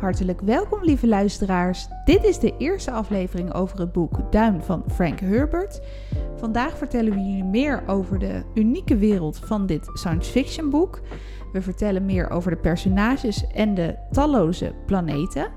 [0.00, 1.88] Hartelijk welkom, lieve luisteraars.
[2.04, 5.80] Dit is de eerste aflevering over het boek Duin van Frank Herbert.
[6.36, 11.00] Vandaag vertellen we jullie meer over de unieke wereld van dit science fiction boek.
[11.52, 15.48] We vertellen meer over de personages en de talloze planeten.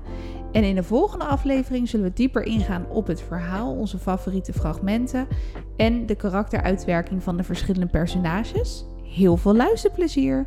[0.52, 5.26] En in de volgende aflevering zullen we dieper ingaan op het verhaal, onze favoriete fragmenten
[5.76, 8.84] en de karakteruitwerking van de verschillende personages.
[9.02, 10.46] Heel veel luisterplezier!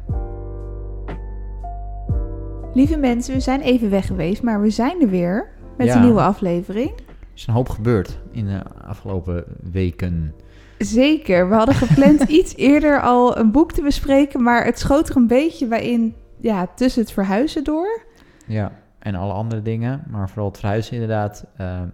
[2.77, 5.95] Lieve mensen, we zijn even weg geweest, maar we zijn er weer met Ja.
[5.95, 6.89] een nieuwe aflevering.
[6.89, 10.33] Er is een hoop gebeurd in de afgelopen weken.
[10.77, 15.15] Zeker, we hadden gepland iets eerder al een boek te bespreken, maar het schoot er
[15.15, 18.01] een beetje bij in ja, tussen het verhuizen door.
[18.45, 21.45] Ja, en alle andere dingen, maar vooral het verhuizen inderdaad.
[21.57, 21.87] Ehm,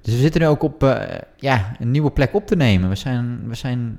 [0.00, 2.88] dus we zitten nu ook op eh, ja, een nieuwe plek op te nemen.
[2.88, 3.98] We zijn, we zijn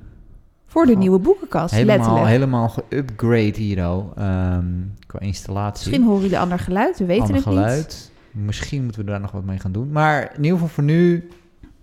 [0.70, 2.26] Voor de Oh, nieuwe boekenkast, helemaal, letterlijk.
[2.26, 4.12] helemaal geupgrade hier al.
[4.16, 4.64] ehm,
[5.06, 5.86] qua installatie.
[5.86, 8.10] Misschien horen jullie ander geluid, we weten Ander het geluid.
[8.30, 9.90] Misschien moeten we daar nog wat mee gaan doen.
[9.92, 11.28] Maar in ieder geval voor nu...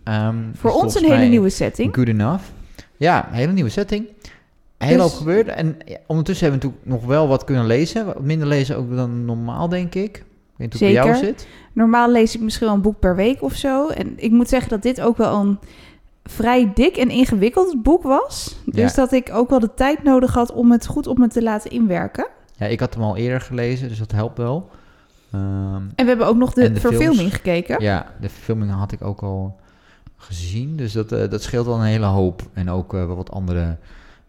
[0.04, 0.58] ehm, niet.
[0.58, 1.96] Voor ons een hele nieuwe setting.
[1.96, 2.44] Good enough.
[2.98, 4.06] Ja, een hele nieuwe setting.
[4.78, 5.48] Hele Dus- hoop gebeurd.
[5.48, 8.06] En ja, ondertussen hebben we natuurlijk nog wel wat kunnen lezen.
[8.06, 10.18] Wat minder lezen ook dan normaal, denk ik.
[10.18, 10.24] Ik
[10.58, 11.48] weet niet hoe het bij jou zit.
[11.74, 13.88] Normaal lees ik misschien wel een boek per week of zo.
[13.88, 15.60] En ik moet zeggen dat dit ook wel een
[16.30, 18.56] vrij dik en ingewikkeld boek was.
[18.66, 19.02] Dus Ja.
[19.02, 21.72] dat ik ook wel de tijd nodig had om het goed op me te laten
[21.72, 22.28] inwerken.
[22.58, 24.70] Ja, ik had hem al eerder gelezen, dus dat helpt wel.
[25.32, 25.42] Ehm,
[25.76, 27.34] En we hebben ook nog de, verfilming films.
[27.34, 27.82] gekeken.
[27.82, 29.56] ja, de filming had ik ook al
[30.18, 30.76] gezien.
[30.76, 32.42] Dus dat, eh, dat scheelt wel een hele hoop.
[32.54, 33.78] En ook wel wat andere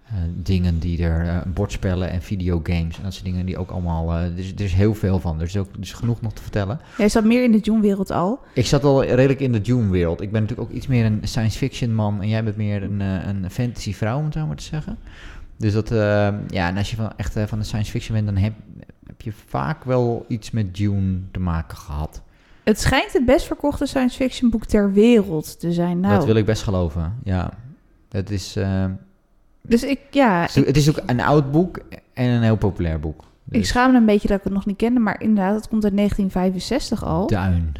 [0.06, 1.28] eh, dingen die er...
[1.28, 4.12] eh, bordspellen en videogames en dat soort dingen die ook allemaal...
[4.12, 5.38] er, is, er is heel veel van.
[5.40, 6.80] Er is ook dus genoeg nog te vertellen.
[6.98, 8.38] Jij zat meer in de Dune-wereld al.
[8.54, 10.20] Ik zat al redelijk in de Dune-wereld.
[10.20, 13.00] Ik ben natuurlijk ook iets meer een science fiction man en jij bent meer een,
[13.00, 14.98] een fantasy vrouw, om het zo maar te zeggen.
[15.56, 15.88] Dus dat,
[16.48, 18.52] ja, en als je van, echt van de science fiction bent, dan heb,
[19.06, 22.22] heb je vaak wel iets met Dune te maken gehad.
[22.64, 26.00] Het schijnt het best verkochte science fiction boek ter wereld te zijn.
[26.00, 27.50] Nou, Dat wil ik best geloven, ja.
[28.08, 28.56] Het is,
[29.68, 31.78] Dus ik, ja, het is- het is ook een oud boek
[32.14, 33.20] en een heel populair boek.
[33.50, 35.00] ik Dus schaam me een beetje dat ik het nog niet kende.
[35.00, 37.26] Maar inderdaad, het komt uit 1965 al.
[37.26, 37.72] Duin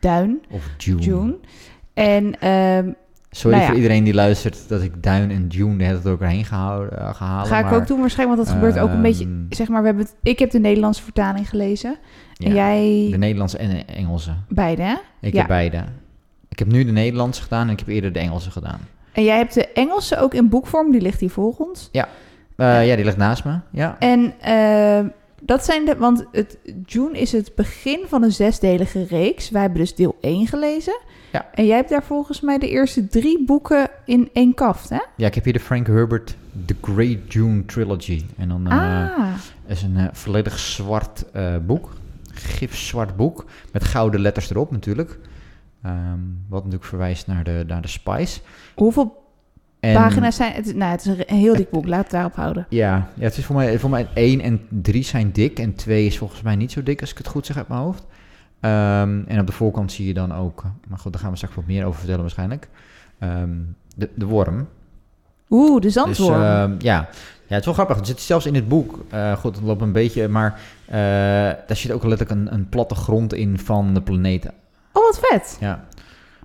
[0.00, 1.00] Duin, of Dune.
[1.00, 1.36] Dune.
[1.94, 2.90] En ehm,
[3.30, 3.66] Sorry Nou ja.
[3.66, 7.14] voor iedereen die luistert dat ik Duin en Dune de hele tijd heen gehouden, uh,
[7.14, 7.46] gehaald.
[7.48, 9.24] ga ik ook doen waarschijnlijk, want dat gebeurt ook een beetje...
[9.24, 11.96] Ehm, Zeg maar, we hebben het, ik heb de Nederlandse vertaling gelezen.
[12.34, 14.30] Ja, En jij De Nederlandse en de Engelse.
[14.48, 14.94] beide, hè?
[15.20, 15.38] Ik Ja.
[15.38, 15.84] heb beide.
[16.48, 18.80] Ik heb nu de Nederlandse gedaan en ik heb eerder de Engelse gedaan.
[19.14, 21.88] En jij hebt de Engelse ook in boekvorm, die ligt hier voor ons.
[21.92, 22.96] Eh, ja.
[22.96, 23.58] die ligt naast me.
[23.70, 23.96] Ja.
[23.98, 25.08] En ehm,
[25.40, 25.96] dat zijn de...
[25.96, 29.50] Want het, June is het begin van een zesdelige reeks.
[29.50, 30.98] Wij hebben dus deel 1 gelezen.
[31.32, 31.46] Ja.
[31.54, 35.00] En jij hebt daar volgens mij de eerste drie boeken in één kaft, hè?
[35.16, 38.24] ja, ik heb hier de Frank Herbert The Great Dune Trilogy.
[38.36, 39.34] En dan eh, ah,
[39.66, 41.92] is een eh, volledig zwart eh, boek.
[42.32, 43.44] Gifzwart boek.
[43.72, 45.18] Met gouden letters erop natuurlijk.
[45.84, 46.18] Ehm,
[46.48, 48.40] wat natuurlijk verwijst naar de, naar de Spice.
[48.74, 49.22] hoeveel
[49.80, 50.52] En, pagina's zijn...
[50.52, 52.66] Het, nou, het is een heel dik boek, laat het daarop houden.
[52.68, 55.58] Ja, ja, het is voor mij, voor mij 1 en 3 zijn dik.
[55.58, 57.80] En 2 is volgens mij niet zo dik als ik het goed zeg uit mijn
[57.80, 58.06] hoofd.
[58.60, 61.54] Ehm, en op de voorkant zie je dan ook, maar goed, daar gaan we straks
[61.54, 62.68] wat meer over vertellen waarschijnlijk.
[63.18, 63.50] Ehm,
[63.96, 64.68] de, de worm.
[65.50, 66.40] Oeh, de Dus zandworm.
[66.42, 66.78] ja.
[66.78, 67.08] ja,
[67.46, 67.96] het is wel grappig.
[67.96, 69.04] Het zit zelfs in het boek.
[69.10, 70.94] eh, goed, het loopt een beetje, maar eh,
[71.66, 74.52] daar zit ook letterlijk een, een platte grond in van de planeten.
[74.94, 75.56] Oh, wat vet.
[75.60, 75.84] Ja.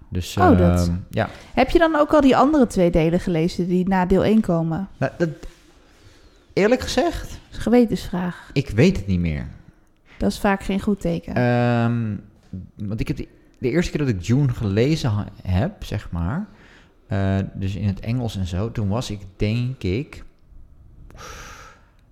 [0.10, 1.30] Dus Oh, dat- ehm, ja.
[1.54, 4.88] Heb je dan ook al die andere twee delen gelezen die na deel 1 komen?
[4.98, 5.30] Nou, dat,
[6.54, 8.50] eerlijk gezegd, is gewetensvraag.
[8.54, 9.48] ik weet het niet meer.
[10.18, 11.36] Dat is vaak geen goed teken.
[11.36, 12.16] Ehm,
[12.88, 13.28] want ik heb de,
[13.60, 16.48] de eerste keer dat ik June gelezen ha- heb, zeg maar,
[17.08, 20.24] eh, dus in het Engels en zo, toen was ik denk ik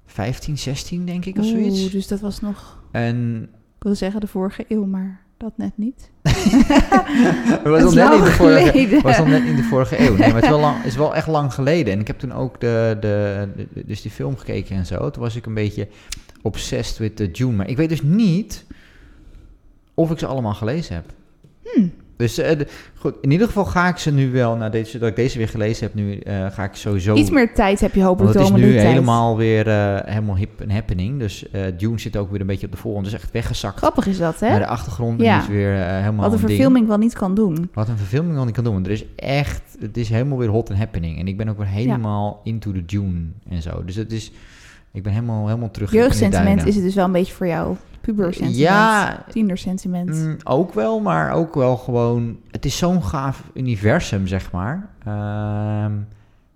[0.05, 1.81] 15, 16 denk ik of zoiets.
[1.81, 3.43] Oeh, dus dat was nog, En
[3.77, 6.09] ik wil zeggen de vorige eeuw, maar dat net niet.
[6.21, 10.15] het was Dat al net in de vorige, was al net in de vorige eeuw.
[10.15, 11.93] Nee, maar het is wel, lang, is wel echt lang geleden.
[11.93, 15.09] En ik heb toen ook de, de, de- dus die film gekeken en zo.
[15.09, 15.87] Toen was ik een beetje
[16.41, 17.53] obsessed with the June.
[17.55, 18.65] Maar ik weet dus niet
[19.93, 21.05] of ik ze allemaal gelezen heb.
[21.63, 21.91] Hmm.
[22.17, 25.09] Dus eh, de- goed, in ieder geval ga ik ze nu wel, na deze, dat
[25.09, 27.15] ik deze weer gelezen heb, nu eh, ga ik sowieso...
[27.15, 28.87] Iets meer tijd heb je hopelijk het is nu tijd.
[28.87, 31.19] helemaal weer eh, helemaal hip en happening.
[31.19, 31.45] Dus
[31.77, 33.05] Dune zit ook weer een beetje op de voorgrond.
[33.05, 34.49] Dus echt weggezakt Grappig is dat, hè?
[34.49, 35.21] naar de achtergrond.
[35.21, 35.35] Ja.
[35.35, 37.69] En is weer helemaal Wat een verfilming wel niet kan doen.
[37.73, 38.73] Wat een verfilming wel niet kan doen.
[38.73, 41.19] Want er is echt, het is helemaal weer hot and happening.
[41.19, 43.83] En ik ben ook weer helemaal into the Dune en zo.
[43.85, 44.31] Dus het is,
[44.91, 47.47] ik ben helemaal, helemaal terug in de Jeugdsentiment is het dus wel een beetje voor
[47.47, 47.75] jou.
[48.15, 48.57] Pubersentiment.
[48.57, 50.09] Ja, Tienersentiment.
[50.09, 52.37] Mm, ook wel, maar ook wel gewoon...
[52.51, 54.89] Het is zo'n gaaf universum, zeg maar.
[55.05, 55.91] Ehm,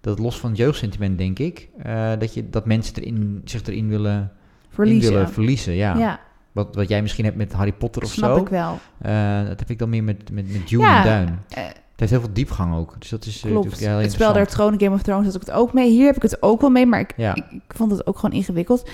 [0.02, 1.70] dat los van het jeugdsentiment, denk ik...
[1.84, 4.30] eh, dat, je, dat mensen erin, zich erin willen, in
[4.70, 5.12] Verliezen.
[5.14, 5.98] willen verliezen, ja.
[5.98, 6.20] ja.
[6.52, 8.42] Wat, wat jij misschien hebt met Harry Potter of Snap zo.
[8.42, 8.80] ik wel.
[9.02, 11.40] Eh, dat heb ik dan meer met, met, met Dune Ja, en Duin.
[11.50, 12.96] eh, Het heeft heel veel diepgang ook.
[13.00, 13.80] Dus dat is Klopt.
[13.80, 15.90] heel het spel der tronen, Game of Thrones, had ik het ook mee.
[15.90, 17.36] Hier heb ik het ook wel mee, maar ik, Ja.
[17.36, 18.90] ik, ik vond het ook gewoon ingewikkeld.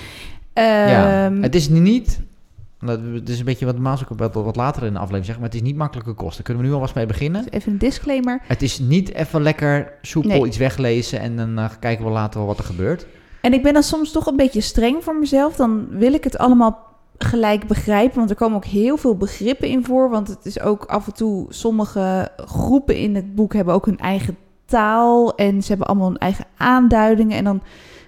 [0.53, 2.19] Ja, Ehm, het is niet...
[2.79, 5.37] dat- Het is een beetje wat Maas ook wat, wat later in de aflevering zegt,
[5.39, 6.33] maar het is niet makkelijke kost.
[6.35, 7.49] Daar kunnen we nu alvast mee beginnen.
[7.49, 8.39] Even een disclaimer.
[8.43, 10.45] Het is niet even lekker soepel Nee.
[10.45, 13.05] iets weglezen en dan eh, kijken we later wel wat er gebeurt.
[13.41, 15.55] En ik ben dan soms toch een beetje streng voor mezelf.
[15.55, 16.85] Dan wil ik het allemaal
[17.17, 18.17] gelijk begrijpen.
[18.17, 20.09] Want er komen ook heel veel begrippen in voor.
[20.09, 21.45] Want het is ook af en toe...
[21.49, 25.35] Sommige groepen in het boek hebben ook hun eigen taal.
[25.35, 27.37] En ze hebben allemaal hun eigen aanduidingen.
[27.37, 27.61] En dan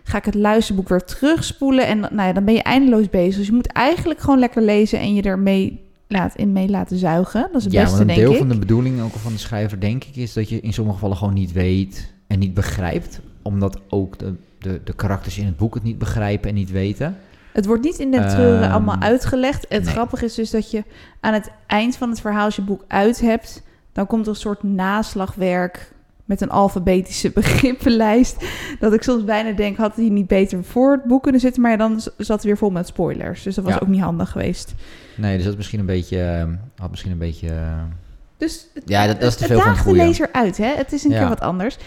[0.09, 1.87] ga ik het luisterboek weer terugspoelen.
[1.87, 3.35] En nou ja, dan ben je eindeloos bezig.
[3.37, 7.41] Dus je moet eigenlijk gewoon lekker lezen en je ermee laat, in mee laten zuigen.
[7.41, 8.37] Dat is het ja, beste, want een denk deel ik.
[8.37, 11.17] van de bedoeling ook van de schrijver, denk ik, is dat je in sommige gevallen
[11.17, 13.19] gewoon niet weet en niet begrijpt.
[13.41, 17.17] Omdat ook de, de, de karakters in het boek het niet begrijpen en niet weten.
[17.53, 19.65] Het wordt niet in de treuren Ehm, allemaal uitgelegd.
[19.69, 19.91] Het nee.
[19.91, 20.83] grappige is dus dat je
[21.19, 24.39] aan het eind van het verhaal, als je boek uit hebt, dan komt er een
[24.39, 25.91] soort naslagwerk
[26.29, 28.45] met een alfabetische begrippenlijst.
[28.79, 31.77] Dat ik soms bijna denk, had hij niet beter voor het boek kunnen zitten, maar
[31.77, 33.43] dan z- zat het weer vol met spoilers.
[33.43, 33.79] Dus dat was Ja.
[33.83, 34.73] ook niet handig geweest.
[35.17, 36.21] Nee, dus dat is misschien een beetje.
[36.21, 37.49] eh, had misschien een beetje.
[37.49, 37.83] eh,
[38.37, 40.57] Dus het, Ja, dat- dat is te het veel van het daagt de lezer uit,
[40.57, 40.73] hè?
[40.75, 41.19] Het is een Ja.
[41.19, 41.77] keer wat anders.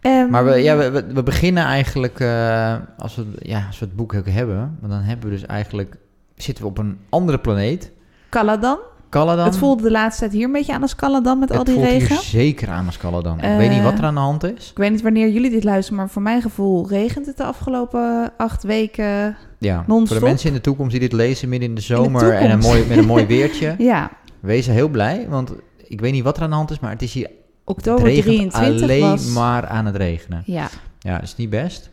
[0.00, 2.20] Ehm, Maar we, ja, we, we- beginnen eigenlijk.
[2.20, 5.46] eh, als, we, ja, als we het boek ook hebben, maar dan hebben we dus
[5.46, 5.96] eigenlijk.
[6.36, 7.90] Zitten we op een andere planeet.
[8.28, 8.78] Caladan.
[9.10, 9.44] Caladan.
[9.44, 11.74] Het voelde de laatste tijd hier een beetje aan als Caladan met al Het die
[11.74, 12.08] voelt regen.
[12.08, 13.38] hier zeker aan als Caladan.
[13.38, 14.70] ik Eh, weet niet wat er aan de hand is.
[14.70, 18.32] Ik weet niet wanneer jullie dit luisteren, maar voor mijn gevoel regent het de afgelopen
[18.36, 19.36] acht weken.
[19.58, 22.50] Ja, voor de mensen in de toekomst die dit lezen midden in de zomer en
[22.50, 23.74] een mooi, met een mooi weertje.
[23.78, 24.10] Ja,
[24.40, 25.52] Wees heel blij, want
[25.86, 27.32] ik weet niet wat er aan de hand is, maar het is hier het
[27.64, 29.32] oktober regent 23 alleen was...
[29.32, 30.42] maar aan het regenen.
[30.46, 30.68] Ja,
[30.98, 31.90] Ja, is niet best.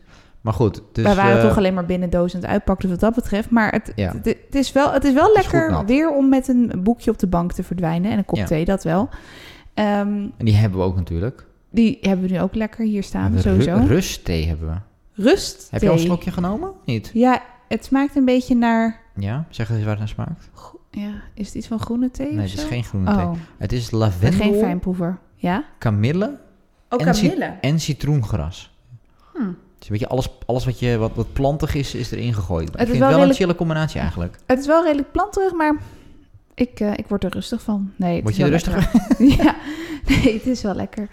[0.47, 2.99] Maar goed, dus, wij waren eh, toch alleen maar binnen doos aan het uitpakken dus
[2.99, 3.49] wat dat betreft.
[3.49, 4.11] Maar het, Ja.
[4.13, 7.19] het, het is wel, het is wel is lekker weer om met een boekje op
[7.19, 8.11] de bank te verdwijnen.
[8.11, 8.45] En een kop Ja.
[8.45, 9.09] thee, dat wel.
[9.73, 9.87] Ehm,
[10.37, 11.45] En die hebben we ook natuurlijk.
[11.69, 13.75] die hebben we nu ook lekker hier staan, Ru- sowieso.
[13.87, 14.75] Rustthee hebben we.
[15.23, 16.71] Rust Heb je al een slokje genomen?
[16.85, 17.11] Niet?
[17.13, 18.99] Ja, het smaakt een beetje naar...
[19.15, 19.45] Ja?
[19.49, 20.49] Zeg eens waar het naar smaakt.
[20.53, 23.25] go- Ja, is het iets van groene thee Nee, het is geen groene thee.
[23.25, 25.17] Oh, Het is lavendel, geen fijnproever.
[25.35, 25.63] Ja?
[25.77, 26.37] kamille
[26.89, 27.53] Oh, en, kamille.
[27.61, 28.75] en citroengras.
[29.33, 29.41] Hm.
[29.79, 32.67] Het is een beetje alles, alles wat, je, wat, wat plantig is, is erin gegooid.
[32.69, 34.37] ik is vind het wel wel een chille combinatie eigenlijk.
[34.45, 35.75] Het is wel redelijk planterig, maar
[36.53, 37.91] ik, eh, ik word er rustig van.
[37.95, 38.89] Nee, het Word je er lekker.
[39.43, 39.55] ja,
[40.07, 41.07] nee, het is wel lekker.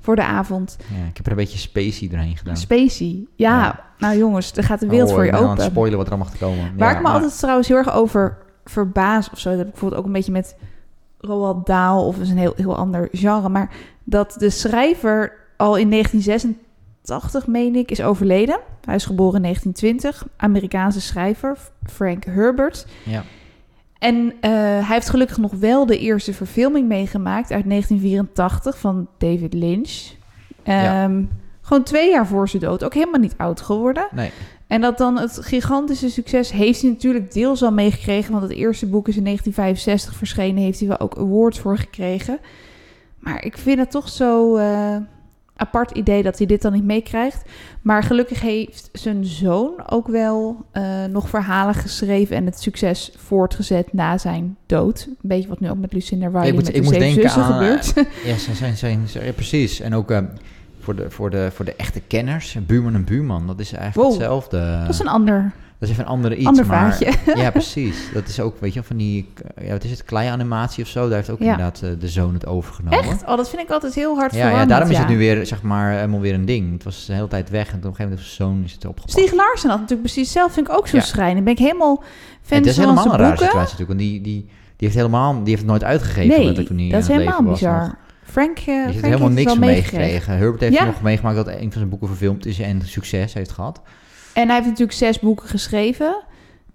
[0.00, 0.76] Voor de avond.
[1.00, 2.56] Ja, ik heb er een beetje spacey doorheen gedaan.
[2.56, 3.26] Spacey.
[3.36, 3.84] Ja, Ja.
[3.98, 5.64] nou jongens, er gaat de wereld Oh, voor ik je het open.
[5.64, 6.72] spoilen wat er allemaal gaat komen.
[6.76, 9.48] Waar Ja, ik me maar- altijd trouwens heel erg over verbaas of zo.
[9.48, 10.56] Dat heb ik bijvoorbeeld ook een beetje met
[11.20, 13.48] Roald Dahl of is een heel, heel ander genre.
[13.48, 13.70] Maar
[14.04, 16.66] dat de schrijver al in 1986,
[17.46, 18.60] meen ik, is overleden.
[18.84, 20.26] Hij is geboren in 1920.
[20.36, 22.86] Amerikaanse schrijver, Frank Herbert.
[23.04, 23.22] Ja.
[23.98, 29.54] En eh, hij heeft gelukkig nog wel de eerste verfilming meegemaakt uit 1984 van David
[29.54, 30.12] Lynch.
[30.64, 31.04] Ja.
[31.04, 31.22] Ehm,
[31.68, 32.84] Gewoon twee jaar voor zijn dood.
[32.84, 34.08] Ook helemaal niet oud geworden.
[34.10, 34.30] Nee.
[34.66, 38.30] En dat dan het gigantische succes heeft hij natuurlijk deels al meegekregen.
[38.32, 40.62] Want het eerste boek is in 1965 verschenen.
[40.62, 42.38] Heeft hij wel ook awards voor gekregen.
[43.18, 44.96] Maar ik vind het toch zo eh,
[45.60, 47.42] apart idee dat hij dit dan niet meekrijgt.
[47.82, 52.36] Maar gelukkig heeft zijn zoon ook wel eh, nog verhalen geschreven.
[52.36, 55.06] En het succes voortgezet na zijn dood.
[55.08, 57.22] Een beetje wat nu ook met Lucinda Riley Ik moet- met ik de moet zeven
[57.22, 57.94] zussen aan, eh, gebeurt.
[58.24, 59.80] Ja, zijn, zijn, zijn, zijn- ja, precies.
[59.80, 60.18] En ook eh,
[60.80, 64.18] voor, de, voor, de, voor de echte kenners, buurman en buurman, dat is eigenlijk Wow.
[64.18, 64.78] hetzelfde.
[64.80, 66.46] dat is een ander, Dat is even een andere iets.
[66.46, 66.98] ander maar.
[67.34, 67.96] Ja, precies.
[68.12, 69.28] Dat is ook, weet je, van die,
[69.62, 71.06] ja, wat is het, klei-animatie of zo.
[71.08, 71.44] Daar heeft ook Ja.
[71.44, 72.98] inderdaad eh, de zoon het overgenomen.
[72.98, 73.22] Echt?
[73.24, 75.62] Oh, dat vind ik altijd heel hard Ja, ja, daarom is het nu weer, zeg
[75.62, 76.72] maar, helemaal weer een ding.
[76.72, 78.72] Het was de hele tijd weg en op een gegeven moment is de zoon is
[78.72, 79.10] het opgepakt.
[79.18, 81.44] Stieg Larsson had natuurlijk precies zelf, vind ik ook zo schrijnend.
[81.44, 82.02] Ben ik helemaal fan
[82.48, 83.46] En het is van helemaal zijn een rare boeken.
[83.46, 83.98] situatie natuurlijk.
[84.00, 84.40] Want die, die,
[84.76, 86.28] die, heeft helemaal, die heeft het nooit uitgegeven.
[86.28, 87.52] Nee, letterlijk, toen dat is helemaal nog.
[87.52, 87.98] bizar.
[88.24, 90.36] Frank, eh heeft helemaal niks van meegekregen.
[90.36, 93.80] Herbert heeft nog meegemaakt dat een van zijn boeken verfilmd is en succes heeft gehad.
[94.34, 96.16] En hij heeft natuurlijk zes boeken geschreven.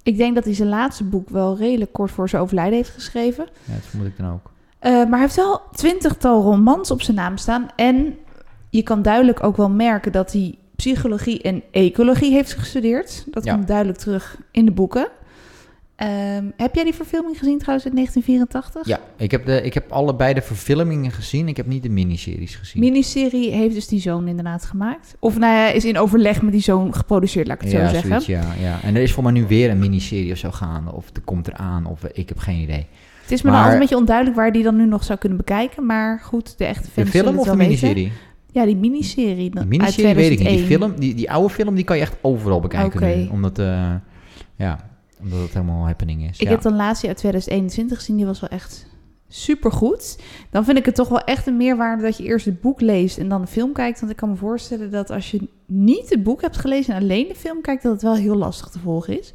[0.04, 3.48] Ik denk dat hij zijn laatste boek wel redelijk kort voor zijn overlijden heeft geschreven.
[3.66, 4.52] Ja, dat vermoed ik dan ook.
[4.80, 7.68] Eh, maar hij heeft wel twintigtal romans op zijn naam staan.
[7.76, 8.18] En
[8.70, 13.24] je kan duidelijk ook wel merken dat hij psychologie en ecologie heeft gestudeerd.
[13.32, 13.54] Dat Ja.
[13.54, 15.08] komt duidelijk terug in de boeken.
[15.96, 18.88] Ehm, heb jij die verfilming gezien trouwens uit 1984?
[18.88, 21.48] Ja, ik heb, de, ik heb allebei de verfilmingen gezien.
[21.48, 22.82] Ik heb niet de miniseries gezien.
[22.82, 25.16] Miniserie heeft dus die zoon inderdaad gemaakt.
[25.20, 27.94] Of nou ja, is in overleg met die zoon geproduceerd, laat ik het ja, zo
[27.94, 28.10] zeggen.
[28.10, 28.80] zoiets, ja, ja.
[28.84, 30.94] En er is voor mij nu weer een miniserie of zo gaande.
[30.94, 32.88] Of er komt eraan, of ik heb geen idee.
[33.22, 35.20] Het is me dan Maar- altijd een beetje onduidelijk waar die dan nu nog zou
[35.20, 35.86] kunnen bekijken.
[35.86, 37.66] Maar goed, de echte De fans zullen film of de weten.
[37.68, 38.12] miniserie?
[38.52, 39.50] Ja, die miniserie.
[39.50, 40.48] De uit miniserie weet ik niet.
[40.48, 40.66] Die, 2001.
[40.80, 43.28] film, die, die oude film die kan je echt overal bekijken nu.
[43.32, 43.92] Omdat, eh,
[44.56, 44.92] ja,
[45.24, 46.38] Omdat het helemaal happening is.
[46.38, 46.50] Ik ja.
[46.50, 48.86] heb dan laatst uit 2021 gezien, die was wel echt
[49.28, 50.20] super goed.
[50.50, 53.18] Dan vind ik het toch wel echt een meerwaarde dat je eerst het boek leest
[53.18, 54.00] en dan de film kijkt.
[54.00, 57.28] Want ik kan me voorstellen dat als je niet het boek hebt gelezen en alleen
[57.28, 59.34] de film kijkt, dat het wel heel lastig te volgen is.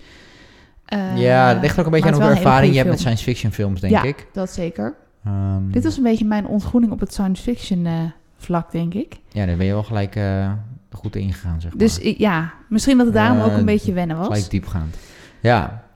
[0.84, 3.52] Eh, ja, het ligt ook een beetje aan hoeveel ervaring je hebt met science fiction
[3.52, 4.02] films, denk Ja.
[4.02, 4.26] ik.
[4.32, 4.94] Dat zeker.
[5.24, 7.92] Ehm, Dit was een beetje mijn ontgroening op het science fiction eh,
[8.36, 9.16] vlak, denk ik.
[9.28, 10.52] Ja, daar ben je wel gelijk eh,
[10.92, 11.78] goed ingegaan, zeg maar.
[11.80, 14.26] Dus ja, misschien dat het daarom ook een beetje wennen was.
[14.26, 14.96] Gelijk diepgaand.
[15.40, 15.86] Ja,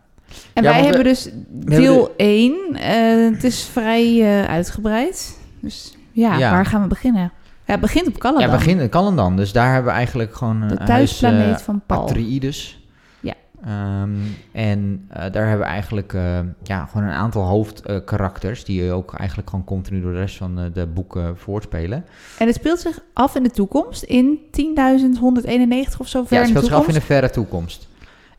[0.53, 2.55] En Ja, wij we- hebben dus deel 1.
[2.75, 5.39] eh, het is vrij eh, uitgebreid.
[5.61, 6.51] Dus ja, Ja.
[6.51, 7.23] waar gaan we beginnen?
[7.65, 8.49] Ja, het begint op Caladan.
[8.51, 9.37] ja begin, kan het dan.
[9.37, 12.01] Dus daar hebben we eigenlijk gewoon De een thuisplaneet huis, eh, van Paul.
[12.03, 12.87] Atreides.
[13.21, 13.35] Ja.
[13.65, 14.11] Ehm,
[14.53, 18.65] en eh, daar hebben we eigenlijk eh, ja, gewoon een aantal hoofdkarakters...
[18.65, 22.05] die ook eigenlijk gewoon continu door de rest van eh, de boeken voortspelen.
[22.39, 24.03] En het speelt zich af in de toekomst.
[24.03, 27.31] In 10.191 of zo ver Ja, het in de speelt zich af in de verre
[27.31, 27.89] toekomst.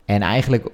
[0.06, 0.68] En eigenlijk,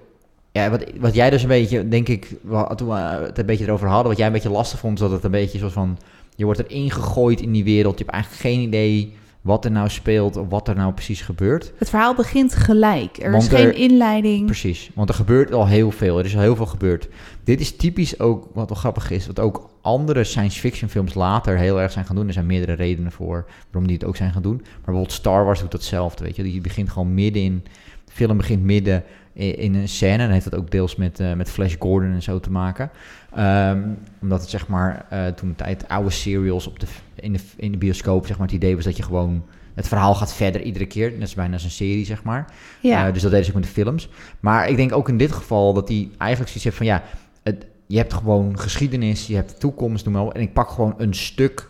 [0.52, 2.36] ja, wat, wat jij dus een beetje, denk ik,
[2.76, 5.12] toen we het een beetje erover hadden, wat jij een beetje lastig vond, is dat
[5.12, 5.98] het een beetje soort van,
[6.36, 7.98] je wordt erin gegooid in die wereld.
[7.98, 11.72] Je hebt eigenlijk geen idee wat er nou speelt of wat er nou precies gebeurt.
[11.78, 13.18] Het verhaal begint gelijk.
[13.22, 14.46] Er Want is geen er- inleiding.
[14.46, 16.20] Precies, want er gebeurt al heel veel.
[16.20, 17.08] Er is al heel veel gebeurd.
[17.44, 21.58] Dit is typisch ook, wat wel grappig is, wat ook andere science fiction films later
[21.58, 22.28] heel erg zijn gaan doen.
[22.28, 24.58] Er zijn meerdere redenen voor waarom die het ook zijn gaan doen.
[24.62, 26.44] Maar bijvoorbeeld Star Wars doet datzelfde, weet je.
[26.44, 27.64] Die begint gewoon midden in,
[28.06, 30.24] de film begint midden in, in een scène.
[30.24, 32.90] En heeft dat ook deels met, eh, met Flash Gordon en zo te maken.
[33.36, 33.82] Ehm,
[34.22, 37.72] omdat het zeg maar, eh, toen de tijd oude serials op de, in, de, in
[37.72, 39.44] de bioscoop, zeg maar, het idee was dat je gewoon...
[39.74, 42.54] Het verhaal gaat verder iedere keer, net als bijna als een serie, zeg maar.
[42.82, 43.08] ja.
[43.08, 44.10] Eh, dus dat deden ze ook met de films.
[44.40, 47.04] Maar ik denk ook in dit geval dat hij eigenlijk zoiets heeft van ja,
[47.44, 50.34] het, je hebt gewoon geschiedenis, je hebt de toekomst, noem maar op.
[50.34, 51.70] En ik pak gewoon een stuk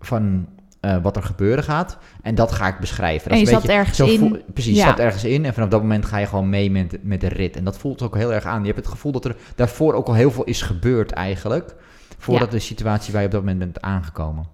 [0.00, 0.46] van
[0.80, 1.98] eh, wat er gebeuren gaat.
[2.22, 3.30] En dat ga ik beschrijven.
[3.30, 4.42] en je zat beetje- ergens zo in.
[4.52, 4.82] precies, Ja.
[4.82, 7.56] stapt ergens in en vanaf dat moment ga je gewoon mee met, met de rit.
[7.56, 8.60] En dat voelt ook heel erg aan.
[8.60, 11.74] Je hebt het gevoel dat er daarvoor ook al heel veel is gebeurd eigenlijk.
[12.18, 14.46] Voordat de situatie waar je op dat moment bent aangekomen.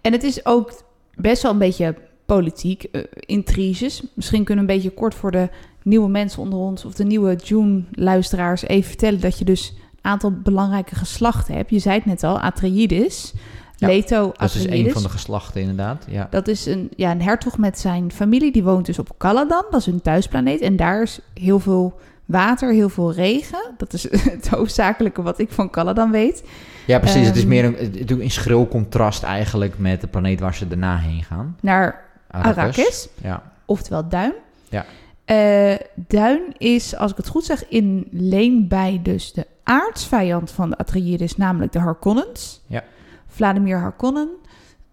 [0.00, 0.82] En het is ook
[1.14, 1.94] best wel een beetje
[2.26, 4.02] politiek, eh, intriges.
[4.14, 5.48] Misschien kunnen we een beetje kort voor de
[5.82, 6.84] nieuwe mensen onder ons...
[6.84, 9.20] of de nieuwe June-luisteraars even vertellen...
[9.20, 11.70] dat je dus een aantal belangrijke geslachten hebt.
[11.70, 13.34] Je zei het net al, Atreides,
[13.80, 16.04] Ja, Leto Dat is een van de geslachten inderdaad.
[16.08, 16.26] Ja.
[16.30, 18.52] Dat is een, ja, een hertog met zijn familie.
[18.52, 19.64] Die woont dus op Caladan.
[19.70, 20.60] Dat is hun thuisplaneet.
[20.60, 23.70] En daar is heel veel water, heel veel regen.
[23.76, 24.02] Dat is
[24.36, 26.42] het hoofdzakelijke wat ik van Caladan weet.
[26.86, 27.26] Ja, precies.
[27.26, 30.96] het is Ehm, meer een, in schril contrast eigenlijk met de planeet waar ze daarna
[30.96, 31.56] heen gaan.
[31.60, 33.42] Naar Arrakis, Ja.
[33.64, 34.32] oftewel Duin.
[34.68, 34.84] Ja.
[35.24, 40.70] Eh, Duin is, als ik het goed zeg, in leen bij dus de aardsvijand van
[40.70, 42.60] de Atreides, namelijk de Harkonnens.
[42.66, 42.82] Ja.
[43.28, 44.28] Vladimir Harkonnen.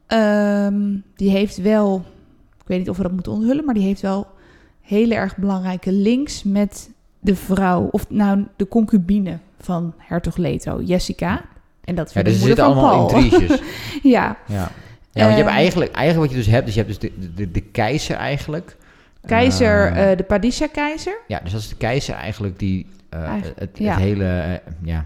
[0.08, 0.82] Ehm,
[1.16, 2.04] die heeft wel,
[2.62, 4.28] ik weet niet of we dat moeten onthullen, maar die heeft wel
[4.82, 6.90] hele erg belangrijke links met
[7.20, 11.42] de vrouw, of nou de concubine van hertog Leto, Jessica.
[11.84, 13.22] En dat is Ja, dus de er moeder van allemaal Paul.
[13.24, 13.60] intriges.
[14.16, 14.72] ja, ja.
[15.12, 17.12] Ja, want je hebt Ehm, eigenlijk, eigenlijk wat je dus hebt, dus je hebt dus
[17.12, 18.78] de, de, de keizer eigenlijk.
[19.26, 21.18] keizer, Eh, eh, de Padisha-keizer.
[21.28, 23.98] ja, dus dat is de keizer eigenlijk die eh, Eigenlijk, het, het ja.
[23.98, 25.06] hele, ja,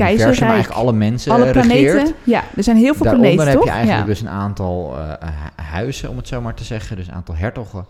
[0.00, 1.76] Het universum, eigenlijk alle mensen Alle eh, planeten.
[1.94, 2.14] regeert.
[2.24, 3.64] Ja, er zijn heel veel Daaronder planeten, heb toch?
[3.64, 4.12] je eigenlijk ja.
[4.12, 6.96] dus een aantal eh, hu- huizen, om het zo maar te zeggen.
[6.96, 7.84] Dus een aantal hertogen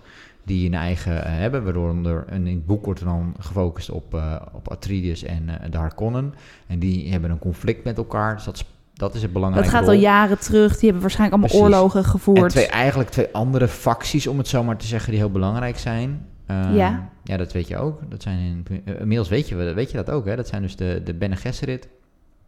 [0.44, 1.64] die een eigen eh, hebben.
[1.64, 5.71] Waaronder, en in het boek wordt er dan gefocust op, eh op Atreides en eh,
[5.71, 6.35] de Harkonnen.
[6.66, 8.35] En die hebben een conflict met elkaar.
[8.35, 10.73] Dus dat is, dat is het belangrijke dat gaat al jaren terug.
[10.73, 11.76] Die hebben waarschijnlijk allemaal Precies.
[11.80, 12.50] oorlogen En gevoerd.
[12.50, 16.26] twee, eigenlijk twee andere facties, om het zo maar te zeggen, die heel belangrijk zijn.
[16.46, 17.08] Ehm, Ja.
[17.25, 18.11] ja, dat weet je ook.
[18.11, 20.37] Dat zijn in, eh, inmiddels weet je, weet je dat ook, hè?
[20.37, 21.88] Dat zijn dus de, de Bene Gesserit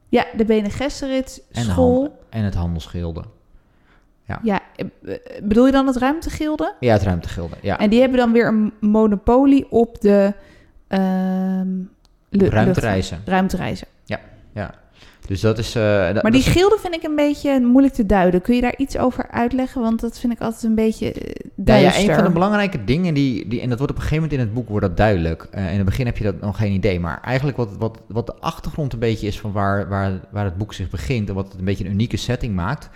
[0.08, 2.18] Ja, de Bene Gesserit school.
[2.28, 3.22] En het Handelsgilde.
[4.42, 6.74] Ja, eh, eh, bedoel je dan het ruimtegilde?
[6.80, 7.56] Ja, het ruimtegilde.
[7.62, 10.32] Ja, En die hebben dan weer een monopolie op de
[10.88, 11.68] ehm,
[12.30, 13.20] ruimtereizen.
[13.24, 13.86] ruimtereizen.
[14.52, 14.74] Ja.
[15.28, 15.74] Dus dat is...
[15.74, 18.40] eh, dat- Maar die gilden vind ik een beetje moeilijk te duiden.
[18.42, 19.80] Kun je daar iets over uitleggen?
[19.82, 22.02] Want dat vind ik altijd een beetje eh, Ja, duister.
[22.02, 23.60] ja, een van de belangrijke dingen die, die...
[23.60, 25.46] En dat wordt op een gegeven moment in het boek wordt dat duidelijk.
[25.50, 27.00] Eh, in het begin heb je dat nog geen idee.
[27.00, 30.56] Maar eigenlijk wat, wat, wat de achtergrond een beetje is van waar, waar, waar het
[30.56, 31.28] boek zich begint...
[31.28, 32.88] en wat het een beetje een unieke setting maakt...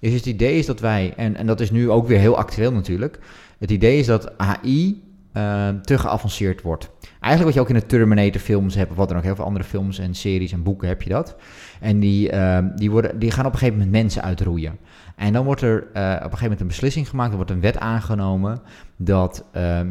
[0.00, 1.12] is het idee is dat wij...
[1.16, 3.18] En, en dat is nu ook weer heel actueel natuurlijk...
[3.58, 5.02] Het idee is dat AI
[5.32, 6.90] eh, te geavanceerd wordt.
[7.26, 8.90] Eigenlijk wat je ook in de Terminator films hebt...
[8.90, 11.36] of wat dan ook, heel veel andere films en series en boeken heb je dat.
[11.80, 14.78] En die, eh, die, worden, die gaan op een gegeven moment mensen uitroeien.
[15.16, 17.60] En dan wordt er eh, op een gegeven moment een beslissing gemaakt, er wordt een
[17.60, 18.60] wet aangenomen
[18.96, 19.88] dat ehm,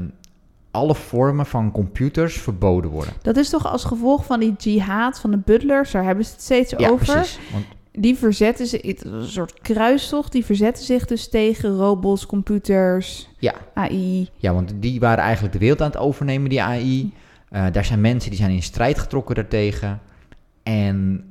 [0.71, 3.13] alle vormen van computers verboden worden.
[3.21, 6.41] Dat is toch als gevolg van die jihad van de butlers, daar hebben ze het
[6.41, 7.05] steeds Ja, over.
[7.05, 7.39] precies.
[7.51, 13.53] Want, Die verzetten zich, een soort kruistocht, die verzetten zich dus tegen robots, computers, ja,
[13.73, 14.29] AI.
[14.35, 17.13] ja, want die waren eigenlijk de wereld aan het overnemen, die AI.
[17.49, 19.99] Eh, daar zijn mensen die zijn in strijd getrokken daartegen.
[20.63, 21.25] En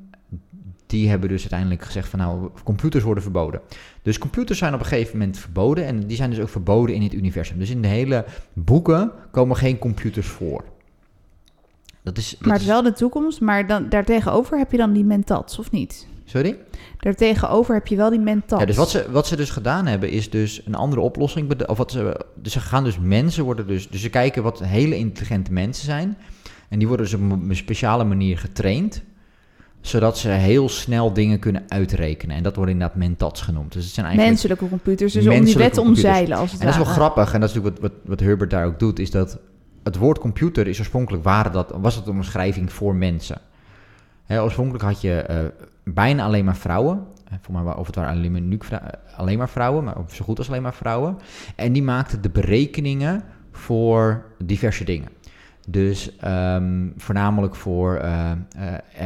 [0.87, 3.61] die hebben dus uiteindelijk gezegd van nou, computers worden verboden.
[4.03, 7.03] Dus computers zijn op een gegeven moment verboden en die zijn dus ook verboden in
[7.03, 7.59] het universum.
[7.59, 10.65] Dus in de hele boeken komen geen computers voor.
[12.03, 14.77] Dat is, dat maar het is- is wel de toekomst, maar dan, daartegenover heb je
[14.77, 16.07] dan die mentats, of niet?
[16.25, 16.57] Sorry?
[16.99, 18.61] Daartegenover heb je wel die mentats.
[18.61, 21.67] Ja, dus wat ze, wat ze dus gedaan hebben, is dus een andere oplossing.
[21.67, 23.89] Of wat ze, dus ze gaan dus mensen worden dus.
[23.89, 26.17] Dus ze kijken wat hele intelligente mensen zijn.
[26.69, 29.03] En die worden dus op een speciale manier getraind.
[29.81, 32.37] Zodat ze heel snel dingen kunnen uitrekenen.
[32.37, 33.73] En dat wordt inderdaad mentats genoemd.
[33.73, 34.35] Dus het zijn eigenlijk.
[34.35, 37.35] Menselijke computers, dus om die Menselijke wet omzeilen als het En dat is wel grappig.
[37.35, 38.99] En dat is natuurlijk wat, wat, wat Herbert daar ook doet.
[38.99, 39.39] Is dat
[39.83, 43.41] het woord computer is oorspronkelijk waren dat, was het een omschrijving voor mensen.
[44.29, 45.39] Oorspronkelijk had je eh,
[45.85, 47.03] bijna alleen maar vrouwen.
[47.29, 48.89] Eh, Voor mij, of het waren alleen maar, eh,
[49.19, 51.19] alleen maar vrouwen, maar zo goed als alleen maar vrouwen.
[51.57, 53.23] En die maakten de berekeningen
[53.53, 55.09] voor diverse dingen.
[55.69, 58.31] Dus ehm, voornamelijk voor eh,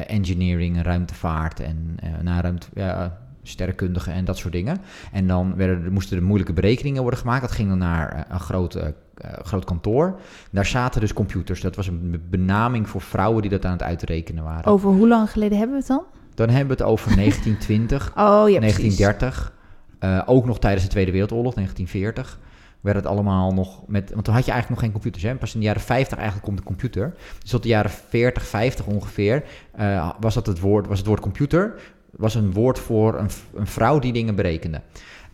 [0.06, 4.78] engineering, en ruimtevaart en naar ruimte, ja, sterrenkundigen en dat soort dingen.
[5.12, 7.40] En dan werden, er- moesten er moeilijke berekeningen worden gemaakt.
[7.40, 10.20] Dat ging dan naar een groot, kantoor.
[10.50, 11.60] Daar zaten dus computers.
[11.60, 14.64] Dat was een be- benaming voor vrouwen die dat aan het uitrekenen waren.
[14.72, 16.02] Over hoe lang geleden hebben we het dan?
[16.38, 18.96] Dan hebben we het over 1920, Oh ja, precies.
[18.96, 19.52] 1930.
[19.98, 22.38] eh, ook nog tijdens de Tweede Wereldoorlog, 1940.
[22.80, 24.10] Werd het allemaal nog met.
[24.12, 25.22] Want toen had je eigenlijk nog geen computers.
[25.24, 25.34] Hè?
[25.34, 27.14] Pas in de jaren 50 eigenlijk komt de computer.
[27.40, 29.44] Dus tot de jaren 40, 50 ongeveer.
[29.72, 31.74] eh, was, dat het woord, was het woord computer.
[32.10, 34.80] Was een woord voor een, een vrouw die dingen berekende.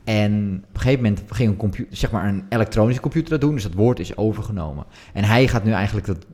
[0.04, 3.54] En op een gegeven moment ging een, computer, zeg maar een elektronische computer dat doen.
[3.54, 4.84] Dus dat woord is overgenomen.
[5.12, 6.26] En hij gaat nu eigenlijk dat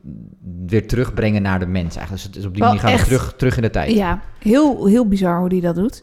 [0.67, 1.97] weer terugbrengen naar de mens.
[1.97, 2.11] Eigenlijk.
[2.11, 3.93] Dus het is op die Wel manier gaan we terug, terug in de tijd.
[3.93, 6.03] Ja, heel, heel bizar hoe die dat doet.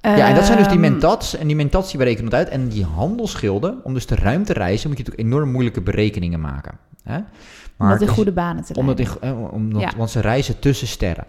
[0.00, 1.36] Ja, en dat zijn dus die Ehm, mentats.
[1.36, 2.48] En die mentats die berekenen dat uit.
[2.48, 6.40] En die handelsschilden, om dus de ruimte te reizen, moet je natuurlijk enorm moeilijke berekenen
[6.40, 6.78] maken.
[7.02, 7.18] Hè?
[7.78, 8.88] Om dat in goede banen te in,
[9.20, 9.92] eh, Ja.
[9.96, 11.24] Want ze reizen tussen sterren.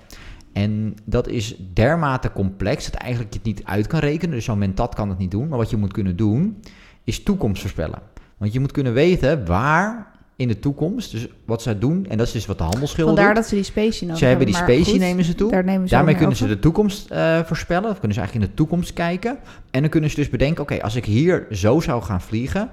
[0.55, 4.35] En dat is dermate complex dat eigenlijk je het niet uit kan rekenen.
[4.35, 5.47] Dus zo'n mentat kan het niet doen.
[5.47, 6.61] Maar wat je moet kunnen doen,
[7.03, 7.99] is toekomst voorspellen.
[8.37, 12.27] Want je moet kunnen weten waar in de toekomst, dus wat zij doen, en dat
[12.27, 14.91] is dus wat de handelsschilden Vandaar dat ze die specie nodig Ze hebben die specie,
[14.91, 15.51] goed, nemen ze toe.
[15.51, 17.89] Daar nemen ze Daarmee kunnen ze de toekomst eh, voorspellen.
[17.89, 19.37] Of kunnen ze eigenlijk in de toekomst kijken.
[19.71, 22.69] En dan kunnen ze dus bedenken, oké, als ik hier zo zou gaan vliegen,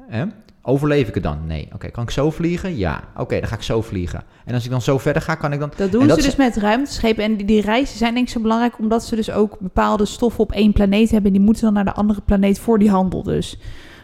[0.00, 0.24] hè,
[0.66, 1.46] overleef ik het dan?
[1.46, 1.68] Nee.
[1.74, 2.76] Oké, kan ik zo vliegen?
[2.76, 3.04] Ja.
[3.16, 4.22] Oké, dan ga ik zo vliegen.
[4.44, 5.72] En als ik dan zo verder ga, kan ik dan...
[5.76, 7.24] Dat doen En ze dat dus met ruimteschepen.
[7.24, 8.78] En die, die reizen zijn denk ik zo belangrijk...
[8.78, 11.30] omdat ze dus ook bepaalde stoffen op één planeet hebben...
[11.30, 13.58] en die moeten dan naar de andere planeet voor die handel dus.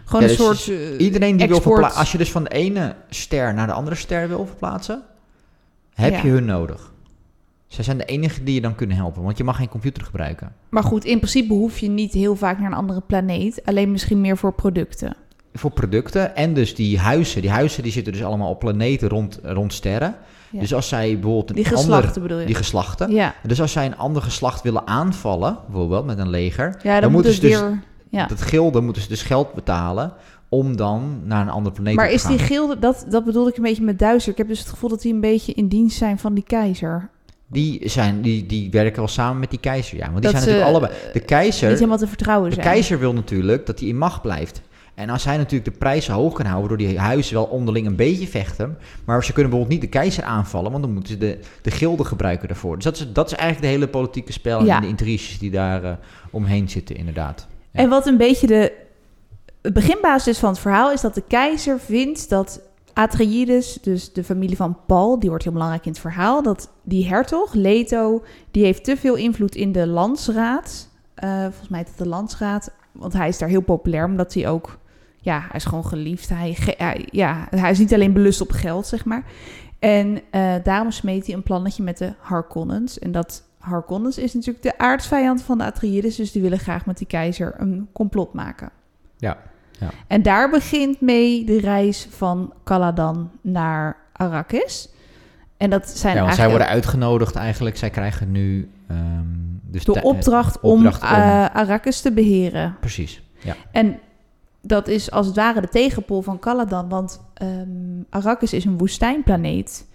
[0.04, 2.00] Gewoon Ja, een dus soort eh, Iedereen die wil verplaatsen...
[2.00, 5.02] Als je dus van de ene ster naar de andere ster wil verplaatsen,
[5.94, 6.22] heb Ja.
[6.22, 6.92] je hun nodig.
[7.66, 10.52] Zij zijn de enige die je dan kunnen helpen, want je mag geen computer gebruiken.
[10.68, 13.62] Maar goed, in principe hoef je niet heel vaak naar een andere planeet.
[13.64, 15.16] Alleen misschien meer voor producten.
[15.54, 17.40] Voor producten en dus die huizen.
[17.42, 20.14] Die huizen die zitten dus allemaal op planeten rond, rond sterren.
[20.50, 20.60] Ja.
[20.60, 21.78] Dus als zij bijvoorbeeld een Die ander...
[21.80, 22.46] geslachten bedoel je?
[22.46, 23.10] Die geslachten.
[23.10, 27.00] ja, Dus als zij een ander geslacht willen aanvallen, bijvoorbeeld met een leger, ja dan,
[27.00, 27.82] dan moet moeten ze dus weer...
[28.08, 28.26] Ja.
[28.26, 30.12] dat gilde moeten ze dus geld betalen
[30.48, 32.36] om dan naar een andere planeet Maar te is gaan.
[32.36, 34.32] die gilde, dat, dat bedoelde ik een beetje met duister.
[34.32, 37.08] Ik heb dus het gevoel dat die een beetje in dienst zijn van die keizer.
[37.46, 40.10] Die, zijn, die, die werken wel samen met die keizer, ja.
[40.10, 41.12] Want die Dat zijn natuurlijk ze, allebei...
[41.12, 42.66] De Niet keizer, helemaal te vertrouwen de zijn.
[42.66, 44.60] keizer wil natuurlijk dat hij in macht blijft.
[45.00, 46.68] En als hij natuurlijk de prijzen hoog kan houden...
[46.68, 48.78] door die huizen wel onderling een beetje vechten...
[49.04, 50.70] maar ze kunnen bijvoorbeeld niet de keizer aanvallen...
[50.70, 52.74] want dan moeten ze de, de gilden gebruiken daarvoor.
[52.74, 54.64] Dus dat is, dat is eigenlijk de hele politieke spel...
[54.64, 54.76] Ja.
[54.76, 55.92] en de intriges die daar eh,
[56.30, 57.46] omheen zitten, inderdaad.
[57.70, 57.80] Ja.
[57.80, 58.72] En wat een beetje de
[59.72, 62.60] beginbasis is van het verhaal is dat de keizer vindt dat
[62.92, 67.08] Atreides, dus de familie van Paul, die wordt heel belangrijk in het verhaal, dat die
[67.08, 70.88] hertog, Leto, die heeft te veel invloed in de landsraad.
[71.14, 74.48] Eh, volgens mij is het de landsraad, want hij is daar heel populair, omdat hij
[74.48, 74.78] ook,
[75.20, 76.28] ja, hij is gewoon geliefd.
[76.28, 76.56] Hij,
[77.10, 79.22] ja, hij is niet alleen belust op geld, zeg maar.
[79.78, 82.98] En eh, daarom smeet hij een plannetje met de Harkonnens.
[82.98, 86.98] En dat Harkonnens is natuurlijk de aardsvijand van de Atreides, dus die willen graag met
[86.98, 88.70] die keizer een complot maken.
[89.16, 89.36] Ja,
[89.78, 89.88] ja.
[90.06, 94.88] En daar begint mee de reis van Caladan naar Arrakis.
[95.56, 97.76] En dat zijn ja, want zij worden uitgenodigd eigenlijk.
[97.76, 98.70] Zij krijgen nu...
[98.88, 98.98] ehm,
[99.62, 102.76] dus de de- opdracht, opdracht om, om- eh, Arrakis te beheren.
[102.80, 103.54] Precies, ja.
[103.72, 103.98] En
[104.62, 106.88] dat is als het ware de tegenpol van Caladan.
[106.88, 107.68] Want ehm,
[108.10, 109.88] Arrakis is een woestijnplaneet.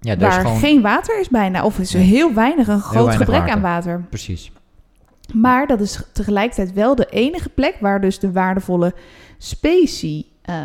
[0.00, 0.60] Ja, daar is waar gewoon...
[0.60, 1.64] geen water is bijna.
[1.64, 2.08] Of is er Nee.
[2.08, 3.54] heel weinig, een groot weinig gebrek water.
[3.54, 4.04] aan water.
[4.08, 4.52] Precies.
[5.34, 8.94] Maar dat is tegelijkertijd wel de enige plek waar dus de waardevolle
[9.38, 10.64] specie eh,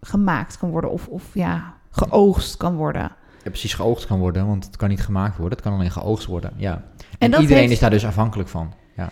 [0.00, 0.90] gemaakt kan worden.
[0.90, 3.02] Of, of ja, geoogst kan worden.
[3.44, 5.58] Ja, precies geoogst kan worden, want het kan niet gemaakt worden.
[5.58, 6.82] Het kan alleen geoogst worden, ja.
[7.18, 8.72] En, iedereen heeft- is daar dus afhankelijk van.
[8.96, 9.08] Ja,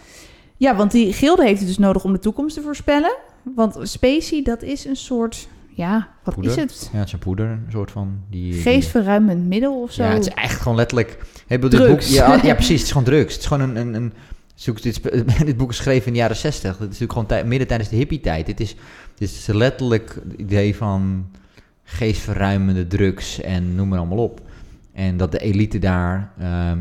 [0.57, 3.17] Ja, want die gilde heeft het dus nodig om de toekomst te voorspellen.
[3.55, 6.53] Want specie, dat is een soort ja, wat Poeder.
[6.53, 6.91] is het?
[6.93, 8.21] Ja, het is een poeder, een soort van...
[8.31, 10.03] Die, Geestverruimend middel of zo?
[10.03, 11.19] Ja, het is echt gewoon letterlijk...
[11.47, 12.09] Hey, bedoel, dit Drugs.
[12.09, 12.71] Boek, ja, ja, precies.
[12.79, 13.33] Het is gewoon drugs.
[13.33, 13.77] Het is gewoon een...
[13.77, 14.13] een, een
[14.55, 15.03] zoek, dit,
[15.47, 16.71] dit boek is geschreven in de jaren zestig.
[16.71, 18.47] Het is natuurlijk gewoon tij- midden tijdens de hippie-tijd.
[18.47, 18.77] Dit is,
[19.15, 21.27] dit is letterlijk het idee van
[21.85, 24.41] geestverruimende drugs en noem maar allemaal op.
[24.93, 26.79] En dat de elite daar ehm,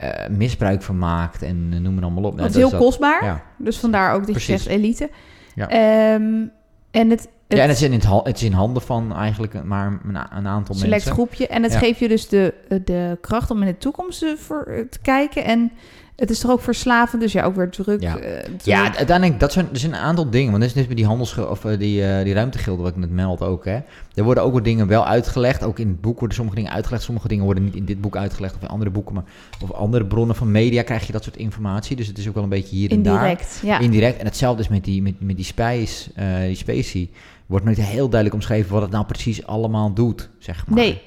[0.00, 2.38] eh, misbruik van maakt en eh, noem maar allemaal op.
[2.38, 3.24] Dat is heel dat- kostbaar.
[3.24, 3.42] Ja.
[3.56, 5.10] Dus vandaar ook dat je zegt elite.
[5.54, 5.68] Ja.
[5.68, 6.42] Ehm,
[6.90, 9.64] en het, het, ja, en het is, in het, het is in handen van eigenlijk
[9.64, 9.98] maar
[10.32, 11.12] een, aantal select mensen.
[11.12, 11.46] groepje.
[11.46, 11.78] En het Ja.
[11.78, 15.44] geeft je dus de, de kracht om in de toekomst eh, voor, te kijken.
[15.44, 15.72] En
[16.18, 18.00] het is toch ook verslavend, dus ja, ook weer druk.
[18.00, 18.18] Ja.
[18.18, 18.60] eh, druk.
[18.62, 20.50] Ja, uiteindelijk, dat zijn, er zijn een aantal dingen.
[20.50, 22.98] Want dat is net met die handels of eh, die, eh, die ruimtegilden wat ik
[22.98, 23.64] net meld ook.
[23.64, 23.78] Hè.
[24.14, 25.64] Er worden ook wat dingen wel uitgelegd.
[25.64, 27.02] Ook in het boek worden sommige dingen uitgelegd.
[27.02, 29.14] Sommige dingen worden niet in dit boek uitgelegd of in andere boeken.
[29.14, 29.24] Maar
[29.62, 31.96] of andere bronnen van media krijg je dat soort informatie.
[31.96, 33.14] Dus het is ook wel een beetje hier en daar.
[33.14, 33.78] Indirect, ja.
[33.78, 34.18] Indirect.
[34.18, 36.10] En hetzelfde is met die, met, met die spijs,
[36.46, 37.10] die specie.
[37.46, 40.78] Wordt nooit heel duidelijk omschreven wat het nou precies allemaal doet, zeg maar.
[40.78, 41.00] Nee.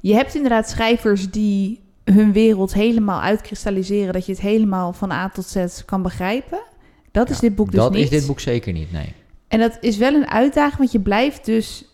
[0.00, 5.28] Je hebt inderdaad schrijvers die hun wereld helemaal uitkristalliseren, dat je het helemaal van A
[5.28, 6.62] tot Z kan begrijpen.
[7.10, 8.02] Dat is dit boek dus dat niet.
[8.02, 9.12] is dit boek zeker niet, nee.
[9.48, 11.88] En dat is wel een uitdaging, want je blijft dus...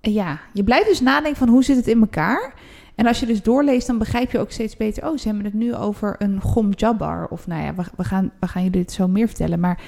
[0.00, 2.54] Ja, je blijft dus nadenken van hoe zit het in elkaar?
[2.94, 5.08] En als je dus doorleest, dan begrijp je ook steeds beter...
[5.08, 7.26] oh, ze hebben het nu over een Gom Jabbar.
[7.28, 9.60] Of nou ja, we, we, gaan, we gaan jullie dit zo meer vertellen.
[9.60, 9.80] Maar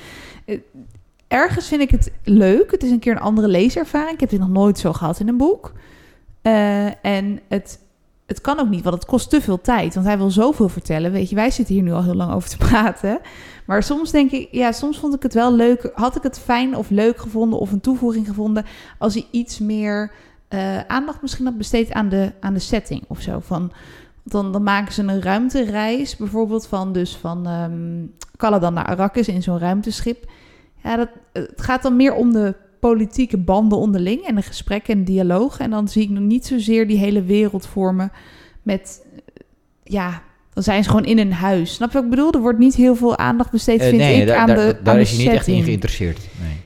[0.44, 0.58] eh,
[1.28, 2.70] ergens vind ik het leuk.
[2.70, 4.12] Het is een keer een andere leeservaring.
[4.12, 5.72] Ik heb dit nog nooit zo gehad in een boek.
[6.42, 7.78] Eh, en het,
[8.28, 9.94] het kan ook niet, want het kost te veel tijd.
[9.94, 11.12] Want hij wil zoveel vertellen.
[11.12, 13.20] Weet je, wij zitten hier nu al heel lang over te praten.
[13.66, 15.90] Maar soms denk ik, ja, soms vond ik het wel leuk.
[15.94, 18.64] Had ik het fijn of leuk gevonden of een toevoeging gevonden
[18.98, 20.12] als hij iets meer
[20.48, 23.38] eh, aandacht misschien had besteed aan de, aan de setting of zo.
[23.40, 23.72] Van,
[24.22, 29.42] dan, dan maken ze een ruimtereis, bijvoorbeeld van, dus van ehm Caladan naar Arrakis in
[29.42, 30.30] zo'n ruimteschip.
[30.82, 35.04] Ja, dat, het gaat dan meer om de politieke banden onderling en de gesprekken en
[35.04, 35.58] dialoog.
[35.58, 38.12] En dan zie ik nog niet zozeer die hele wereld vormen
[38.62, 39.20] met, eh,
[39.84, 41.74] ja, dan zijn ze gewoon in een huis.
[41.74, 42.32] Snap je wat ik bedoel?
[42.32, 44.62] Er wordt niet heel veel aandacht besteed, Eh, vind nee, ik, daar, aan daar, de
[44.62, 46.18] daar- daar aan is de hij niet echt in geïnteresseerd.
[46.40, 46.56] Nee.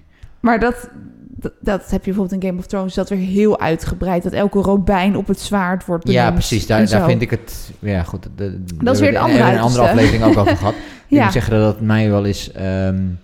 [0.41, 0.89] Maar dat,
[1.29, 4.23] dat, dat heb je bijvoorbeeld in Game of Thrones, dat weer heel uitgebreid.
[4.23, 6.25] Dat elke robijn op het zwaard wordt benoemd.
[6.25, 6.67] Ja, precies.
[6.67, 7.71] Daar, daar vind ik het.
[7.79, 8.23] Ja, goed.
[8.23, 10.75] de- de- Dat is weer een andere een andere aflevering ook over gehad.
[11.09, 11.25] Ik Ja.
[11.25, 12.51] moet zeggen dat het mij wel is.
[12.53, 13.15] de-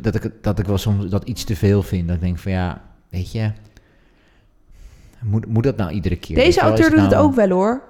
[0.00, 2.06] dat, ik, dat ik wel soms dat iets te veel vind.
[2.06, 3.50] Dat ik denk van ja, weet je.
[5.22, 6.36] Moet, moet dat nou iedere keer?
[6.36, 7.82] Deze auteur doet het nou- ook wel hoor.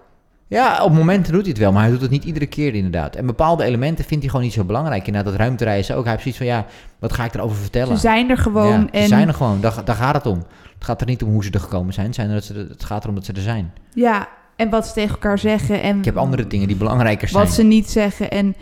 [0.47, 3.17] Ja, op momenten doet hij het wel, maar hij doet het niet iedere keer inderdaad.
[3.17, 5.07] En bepaalde elementen vindt hij gewoon niet zo belangrijk.
[5.07, 6.03] Inderdaad, dat ruimtereizen ook.
[6.05, 6.67] Hij heeft zoiets van ja,
[6.99, 7.95] wat ga ik erover vertellen?
[7.95, 8.81] Ze zijn er gewoon.
[8.81, 10.39] Ja, en Ze zijn er gewoon, daar, daar gaat het om.
[10.75, 12.07] Het gaat er niet om hoe ze er gekomen zijn.
[12.07, 13.73] Het, zijn er dat ze het gaat erom dat ze er zijn.
[13.95, 15.83] Ja, en wat ze tegen elkaar zeggen.
[15.83, 17.45] En Ik heb andere dingen die belangrijker zijn.
[17.45, 18.31] wat ze niet zeggen.
[18.31, 18.55] En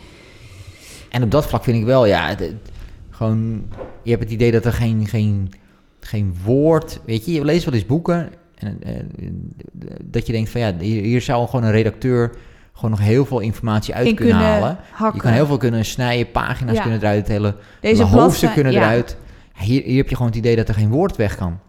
[1.09, 2.53] En op dat vlak vind ik wel, ja, het-
[3.23, 3.65] gewoon,
[4.03, 5.51] je hebt het idee dat er geen, geen,
[5.99, 8.79] geen woord, weet je, je leest wel eens boeken en
[10.03, 12.31] dat je denkt van ja, hier, hier zou gewoon een redacteur
[12.73, 14.77] gewoon nog heel veel informatie uit kunnen, kunnen halen.
[14.91, 15.15] hakken.
[15.15, 16.81] Je kan heel veel kunnen snijden, pagina's Ja.
[16.81, 18.81] kunnen eruit tellen, Deze hele hoofdstukken kunnen ja.
[18.81, 19.17] eruit.
[19.57, 21.59] Hier, hier heb je gewoon het idee dat er geen woord weg kan.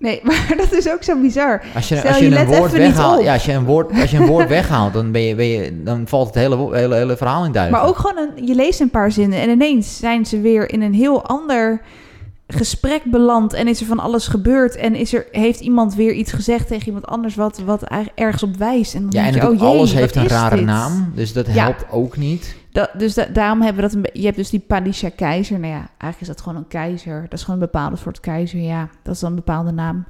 [0.00, 1.62] Nee, maar dat is ook zo bizar.
[1.74, 4.10] Als je, Stel, als je, je een woord weghaalt, ja, als je een woord, als
[4.10, 7.16] je een woord weghaalt, dan, ben je, ben je, dan valt het hele, hele, hele
[7.16, 7.76] verhaal in duigen.
[7.78, 10.82] Maar ook gewoon, een, je leest een paar zinnen en ineens zijn ze weer in
[10.82, 11.80] een heel ander
[12.54, 13.52] gesprek beland.
[13.52, 14.76] En is er van alles gebeurd.
[14.76, 17.82] En is er, heeft iemand weer iets gezegd tegen iemand anders wat, wat
[18.14, 18.94] ergens op wijst.
[18.94, 20.64] En dan Ja, en je, oh jee, alles heeft een rare dit?
[20.64, 21.52] naam, dus dat Ja.
[21.52, 22.56] helpt ook niet.
[22.72, 25.58] Dat, dus da- daarom hebben we dat een Je hebt dus die Padisha keizer.
[25.58, 27.22] Nou ja, eigenlijk is dat gewoon een keizer.
[27.22, 28.60] Dat is gewoon een bepaalde soort keizer.
[28.60, 30.04] Ja, dat is dan een bepaalde naam.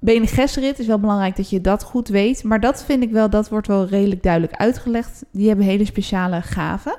[0.00, 2.44] Bene Gesserit is wel belangrijk dat je dat goed weet.
[2.44, 5.24] Maar dat vind ik wel, dat wordt wel redelijk duidelijk uitgelegd.
[5.32, 6.96] Die hebben hele speciale gaven.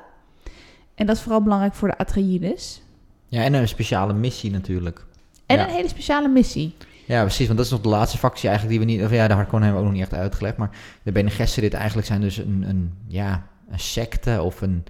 [0.95, 2.81] En dat is vooral belangrijk voor de Atreides.
[3.29, 5.05] Ja, en een speciale missie natuurlijk.
[5.45, 5.67] En Ja.
[5.67, 6.73] een hele speciale missie.
[7.05, 9.03] Ja, precies, want dat is nog de laatste factie eigenlijk die we niet...
[9.05, 10.69] Of ja, de Harkonnen hebben we ook nog niet echt uitgelegd, maar
[11.03, 14.83] de Bene Gesserit eigenlijk zijn dus een, een, ja, een secte of een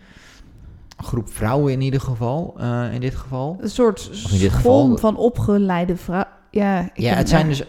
[0.98, 3.58] groep vrouwen in ieder geval, eh, in dit geval.
[3.62, 6.24] Een soort dit geval- van opgeleide vrouw.
[6.52, 7.64] Ja, ik Ja, het zijn dus...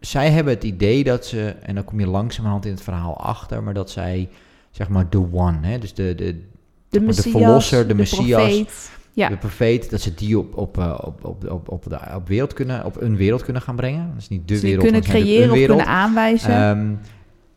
[0.00, 3.62] Zij hebben het idee dat ze, en dan kom je langzamerhand in het verhaal achter,
[3.62, 4.28] maar dat zij,
[4.70, 6.44] zeg maar, the one, hè, dus de, de, de
[6.88, 8.40] de Messias, verlosser, de Messias.
[8.42, 8.90] profeet.
[9.18, 9.28] Ja.
[9.28, 12.52] de profeet, dat ze die op, op, eh, op, op, op, op, de, op, wereld
[12.52, 14.08] kunnen, op een wereld kunnen gaan brengen.
[14.12, 15.76] Dat is niet de Ze wereld, kunnen maar het is creëren een of wereld.
[15.78, 16.50] kunnen aanwijzen.
[16.50, 16.94] Ehm,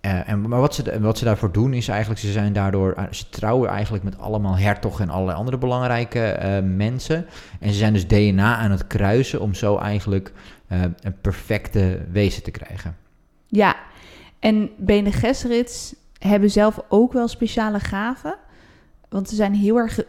[0.01, 3.03] eh, en, maar wat ze, wat ze daarvoor doen is eigenlijk, ze zijn daardoor, eh,
[3.11, 7.25] ze trouwen eigenlijk met allemaal hertog en allerlei andere belangrijke mensen.
[7.59, 10.31] En ze zijn dus DNA aan het kruisen om zo eigenlijk
[10.67, 12.95] een perfecte wezen te krijgen.
[13.47, 13.75] Ja,
[14.39, 18.35] en Bene Gesserits hebben zelf ook wel speciale gaven.
[19.09, 19.99] Want ze zijn heel erg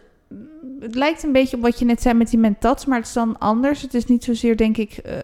[0.79, 3.13] het lijkt een beetje op wat je net zei met die mentats, maar het is
[3.13, 3.81] dan anders.
[3.81, 5.17] Het is niet zozeer, denk ik, eh,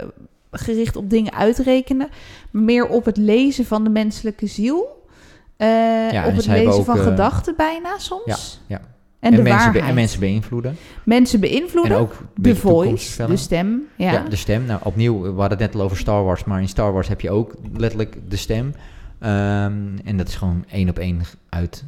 [0.52, 2.10] gericht op dingen uitrekenen,
[2.52, 4.98] meer op het lezen van de menselijke ziel.
[5.58, 8.62] En op het lezen ook, van eh, gedachten bijna soms.
[8.68, 8.82] ja.
[9.20, 9.86] En, de mensen, waarheid.
[9.86, 10.78] en mensen beïnvloeden.
[11.04, 11.92] Mensen beïnvloeden.
[11.92, 13.88] En ook de voice, de stem.
[13.96, 14.12] Ja.
[14.12, 14.24] Ja.
[14.30, 14.66] de stem.
[14.66, 17.22] Nou, opnieuw, we hadden het net al over Star Wars, maar in Star Wars heb
[17.22, 18.74] je ook letterlijk de stem.
[19.20, 21.84] Ehm, en dat is gewoon één op één uit,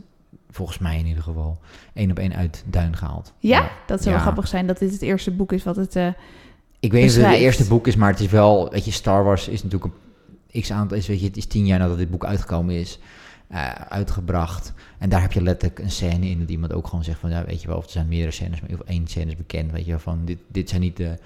[0.52, 1.60] volgens mij in ieder geval,
[1.94, 3.34] één op één uit Duin gehaald.
[3.40, 5.96] Ja, dat zou wel grappig zijn dat dit het eerste boek is wat het...
[5.96, 6.08] eh,
[6.80, 8.92] Ik weet niet of het het eerste boek is, maar het is wel, weet je,
[8.92, 9.94] Star Wars is natuurlijk
[10.52, 13.00] een x aantal, is, weet je, het is tien jaar nadat dit boek uitgekomen is,
[13.48, 14.74] eh, uitgebracht.
[14.98, 17.46] En daar heb je letterlijk een scène in dat iemand ook gewoon zegt van, ja,
[17.46, 19.90] weet je wel, of er zijn meerdere scènes, maar één scène is bekend, weet je
[19.92, 21.18] wel, van dit, dit zijn niet de,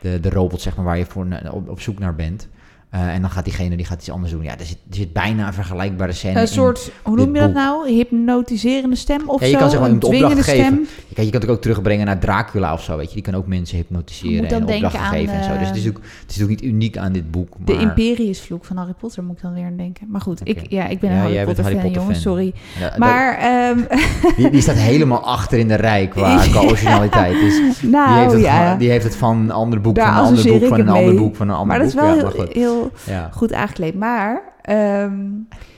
[0.00, 2.48] de, de robots, zeg maar, waar je voor op, op zoek naar bent.
[2.94, 4.42] Eh, en dan gaat diegene, die gaat iets anders doen.
[4.42, 7.52] Ja, er zit, er zit bijna een vergelijkbare scène een soort, hoe noem je dat
[7.52, 7.56] boek.
[7.62, 7.88] nou?
[7.90, 9.58] Hypnotiserende stem of Ja, je zo?
[9.58, 10.64] kan zeg maar een opdracht dwingende geven.
[10.64, 10.86] stem.
[11.08, 13.14] Je kan, je kan het ook terugbrengen naar Dracula of zo, weet je.
[13.14, 15.58] Die kan ook mensen hypnotiseren en opdrachten geven en zo.
[15.58, 17.48] Dus het is, eh, ook, het is ook niet uniek aan dit boek.
[17.58, 20.06] Maar, De Imperiusvloek van Harry Potter moet ik dan weer aan denken.
[20.10, 22.32] Maar goed, ik, ja, ik ben Ja, een Harry Potter Harry fan, Potter jongens, fan.
[22.32, 22.52] sorry.
[22.80, 23.78] Ja, Maar, ehm,
[24.36, 27.32] Die, die staat helemaal achter in de rij qua, qua originaliteit.
[27.40, 30.06] Dus die, heeft nou het ja, gewoon- die heeft het van een ander boek, van
[30.08, 32.32] een ander boek, van een ander boek, van een ander maar dat is boek.
[32.36, 32.83] wel heel.
[32.92, 33.28] Heel Ja.
[33.32, 33.94] goed aangekleed.
[33.94, 35.26] Maar, ehm,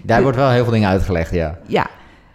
[0.02, 1.58] Daar de- wordt wel heel veel dingen uitgelegd, ja.
[1.66, 1.86] ja,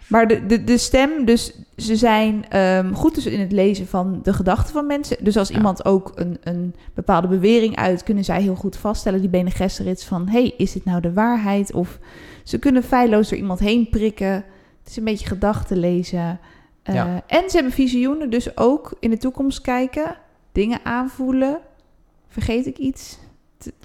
[0.08, 4.20] maar de, de, de stem, dus ze zijn ehm, goed dus in het lezen van
[4.22, 5.16] de gedachten van mensen.
[5.20, 5.54] Dus als Ja.
[5.56, 10.04] iemand ook een, een bepaalde bewering uit, kunnen zij heel goed vaststellen, die Bene Gesserit,
[10.04, 11.72] van hey, is dit nou de waarheid?
[11.72, 11.98] Of
[12.44, 14.32] ze kunnen feilloos door iemand heen prikken.
[14.82, 16.38] Het is een beetje gedachten lezen.
[16.82, 17.22] Eh, Ja.
[17.26, 20.16] En ze hebben visioenen, dus ook in de toekomst kijken,
[20.52, 21.58] dingen aanvoelen.
[22.28, 23.18] Vergeet ik iets?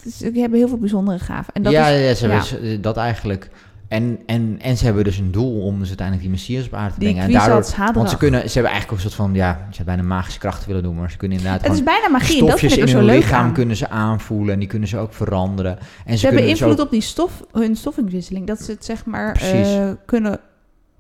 [0.04, 1.54] Is- Ze hebben heel veel bijzondere gaven.
[1.54, 3.50] En dat ja, is, ja, ze hebben ze- dat eigenlijk.
[3.88, 6.94] En, en, en ze hebben dus een doel om dus uiteindelijk die Messias op aarde
[6.94, 7.24] te die brengen.
[7.28, 10.04] En daardoor, want ze, kunnen, ze hebben eigenlijk ook een soort van, ja, ze bijna
[10.04, 12.74] magische krachten willen doen, maar ze kunnen inderdaad Het is bijna magie dat vind stofjes
[12.74, 13.54] ik in zo hun leuk lichaam aan.
[13.54, 15.78] kunnen ze aanvoelen en die kunnen ze ook veranderen.
[16.06, 18.44] En ze, Ze hebben dus invloed op die stof, hun stofwisselig.
[18.44, 20.40] Dat ze het zeg maar eh, kunnen...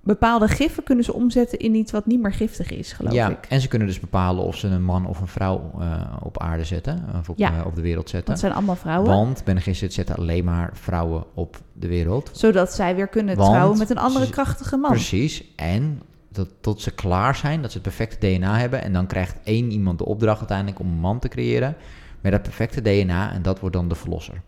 [0.08, 3.46] Bepaalde giffen kunnen ze omzetten in iets wat niet meer giftig is, geloof ja, ik.
[3.50, 6.64] en ze kunnen dus bepalen of ze een man of een vrouw eh, op aarde
[6.64, 7.58] zetten, of op, Ja.
[7.60, 8.30] eh, op de wereld zetten.
[8.30, 9.10] Dat zijn allemaal vrouwen.
[9.10, 12.30] Want Ben Gesserit zet alleen maar vrouwen op de wereld.
[12.34, 14.92] Zodat zij weer kunnen Want trouwen met een andere ze- krachtige man.
[14.92, 15.44] Precies.
[15.56, 18.82] En dat, tot ze klaar zijn, dat ze het perfecte DNA hebben.
[18.84, 21.76] En dan krijgt één iemand de opdracht uiteindelijk om een man te creëren.
[22.22, 23.32] Met dat perfecte DNA.
[23.34, 24.42] En dat wordt dan de verlosser.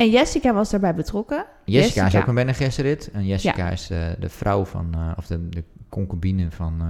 [0.00, 1.44] En Jessica was daarbij betrokken.
[1.64, 3.10] Jessica, is ook een Bene Gesserit.
[3.12, 6.88] En Jessica is de, de vrouw van, eh, of de, de concubine van, eh,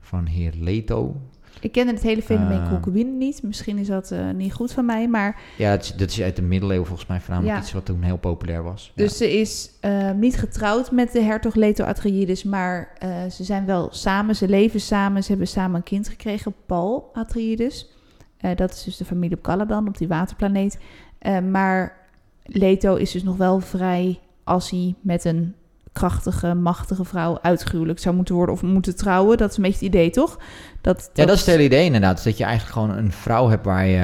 [0.00, 1.16] van heer Leto.
[1.60, 2.68] Ik kende het hele fenomeen Eh.
[2.68, 3.42] concubine niet.
[3.42, 5.08] Misschien is dat eh, niet goed van mij.
[5.08, 7.62] Maar Ja, is, dat is uit de middeleeuwen volgens mij voornamelijk Ja.
[7.62, 8.92] iets wat toen heel populair was.
[8.94, 13.64] Dus ze is eh, niet getrouwd met de hertog Leto Atreides, maar eh, ze zijn
[13.66, 17.90] wel samen, ze leven samen, ze hebben samen een kind gekregen, Paul Atreides.
[18.36, 20.78] Eh, dat is dus de familie op Caladan, op die waterplaneet.
[21.18, 22.02] Eh, maar
[22.44, 25.54] Leto is dus nog wel vrij als hij met een
[25.92, 29.38] krachtige, machtige vrouw uitgehuwelijk zou moeten worden of moeten trouwen.
[29.38, 30.38] Dat is een beetje het idee, toch?
[30.80, 32.24] Dat, Ja, dat is het hele idee inderdaad.
[32.24, 33.98] Dat je eigenlijk gewoon een vrouw hebt waar je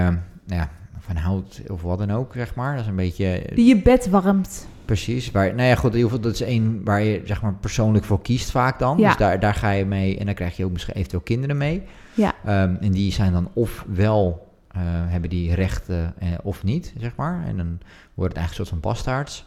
[0.47, 2.73] nou ja, van houdt of wat dan ook, zeg maar.
[2.73, 3.43] Dat is een beetje...
[3.55, 4.67] Die je bed warmt.
[4.85, 5.31] Precies.
[5.31, 8.05] Waar, nou ja, goed, in ieder geval, dat is één waar je zeg maar persoonlijk
[8.05, 8.99] voor kiest vaak dan.
[8.99, 9.09] Ja.
[9.09, 11.83] Dus daar, daar ga je mee en dan krijg je ook misschien eventueel kinderen mee.
[12.15, 12.35] Ja.
[12.45, 17.45] Ehm, en die zijn dan ofwel eh hebben die rechten eh, of niet, zeg maar.
[17.47, 17.79] En dan
[18.15, 19.47] wordt het eigenlijk een soort van bastaards.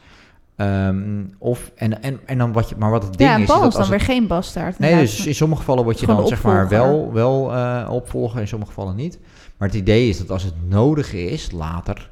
[0.55, 3.71] Ehm, of, en, en, en dan wat je, maar wat het ding Ja, is, dat
[3.71, 4.79] dan weer geen bastaard.
[4.79, 8.47] Nee, dus in sommige gevallen word je dan zeg maar wel, wel eh, opvolger, in
[8.47, 9.19] sommige gevallen niet.
[9.57, 12.11] Maar het idee is dat als het nodig is, later,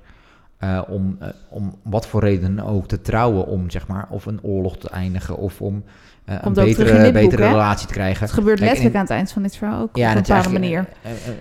[0.88, 1.18] om,
[1.50, 5.38] om wat voor reden ook te trouwen, om zeg maar, of een oorlog te eindigen,
[5.38, 5.84] of om
[6.40, 8.24] eh, een betere, boek, relatie te krijgen.
[8.26, 10.24] Het gebeurt Kijk, letterlijk aan het eind van dit verhaal ook Ja, op en een
[10.24, 10.86] bepaalde manier.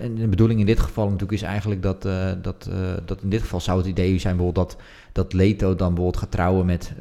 [0.01, 2.75] en- de bedoeling in dit geval natuurlijk is eigenlijk dat, eh, dat, eh,
[3.05, 6.31] dat in dit geval zou het idee zijn bijvoorbeeld dat, dat Leto dan bijvoorbeeld gaat
[6.31, 6.93] trouwen met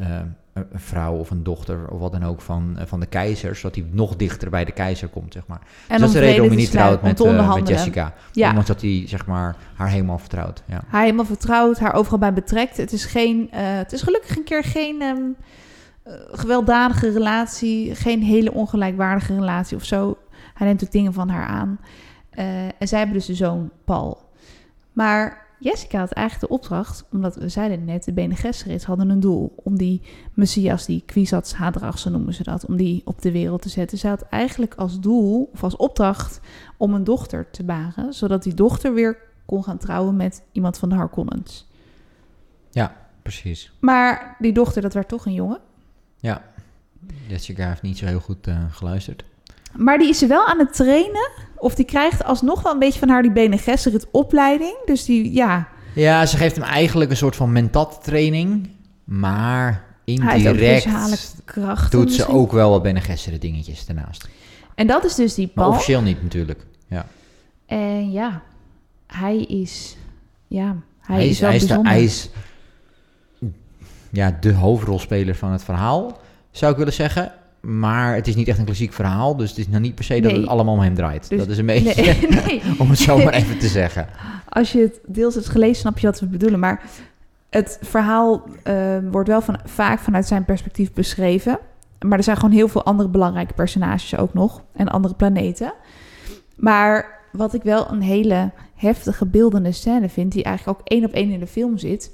[0.53, 3.85] een vrouw of een dochter of wat dan ook van, van de keizer, zodat hij
[3.91, 5.61] nog dichter bij de keizer komt, zeg maar.
[5.61, 7.69] En Dus dat is de reden om je niet trouwt met, met.
[7.69, 8.15] Jessica.
[8.33, 8.49] Ja.
[8.49, 10.63] Ondanks dat hij zeg maar haar helemaal vertrouwt.
[10.67, 10.81] Ja.
[10.89, 12.77] Haar helemaal vertrouwd, haar overal bij betrekt.
[12.77, 15.23] Het is, geen, het is gelukkig een keer geen ehm, eh,
[16.31, 20.19] gewelddadige relatie, geen hele ongelijkwaardige relatie of zo.
[20.55, 21.81] Hij neemt ook dingen van haar aan.
[22.31, 24.19] Eh, en zij hebben dus de zoon Paul.
[24.93, 29.21] Maar Jessica had eigenlijk de opdracht, omdat we zeiden net, de Bene Gesserits hadden een
[29.21, 30.03] doel om die
[30.35, 33.99] Messias, die Kwisatz Haderach, zo noemen ze dat, om die op de wereld te zetten.
[33.99, 36.41] Zij had eigenlijk als doel, of als opdracht,
[36.77, 40.89] om een dochter te baren, zodat die dochter weer kon gaan trouwen met iemand van
[40.89, 41.69] de Harkonnens.
[43.23, 43.73] Precies.
[43.81, 45.61] Maar die dochter, dat werd toch een jongen.
[47.27, 49.25] Jessica heeft niet zo heel goed eh, geluisterd.
[49.77, 51.31] Maar die is ze wel aan het trainen.
[51.57, 54.75] Of die krijgt alsnog wel een beetje van haar die Bene Gesserit opleiding.
[54.85, 58.69] Dus die, ja, Ja, ze geeft hem eigenlijk een soort van mentat training.
[59.05, 61.91] Maar indirect krachten.
[61.99, 64.29] doet ze ook wel wat Bene Gesserit dingetjes daarnaast.
[64.75, 65.69] En dat is dus die Maar Paul.
[65.77, 66.67] officieel niet natuurlijk.
[66.87, 67.07] Ja.
[67.67, 68.43] En ja,
[69.07, 69.97] hij is,
[70.49, 72.29] ja, hij, Hij is, is, wel hij is, de, hij is
[74.11, 76.19] ja, de hoofdrolspeler van het verhaal,
[76.51, 77.33] zou ik willen zeggen.
[77.61, 79.37] Maar het is niet echt een klassiek verhaal.
[79.37, 80.41] Dus het is nou niet per se dat Nee.
[80.41, 81.29] het allemaal om hem draait.
[81.29, 82.63] Dus- dat is een beetje, Nee, nee.
[82.79, 84.07] om het zo maar even te zeggen.
[84.49, 86.59] Als je het deels hebt gelezen, snap je wat we bedoelen.
[86.61, 86.83] Maar
[87.51, 88.75] het verhaal eh,
[89.11, 91.59] wordt wel van, vaak vanuit zijn perspectief beschreven.
[92.07, 94.63] Maar er zijn gewoon heel veel andere belangrijke personages ook nog.
[94.77, 95.73] En andere planeten.
[96.57, 100.33] Maar wat ik wel een hele heftige beeldende scène vind...
[100.33, 102.11] die eigenlijk ook één op één in de film zit...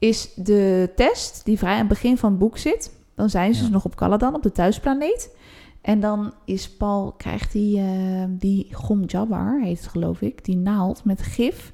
[0.00, 2.92] is de test die vrij aan het begin van het boek zit.
[3.14, 3.64] Dan zijn ze Ja.
[3.64, 5.36] dus nog op Caladan, op de thuisplaneet.
[5.80, 10.56] En dan is Paul, krijgt hij eh, die Gom Jabbar, heet het geloof ik, die
[10.56, 11.72] naald met gif.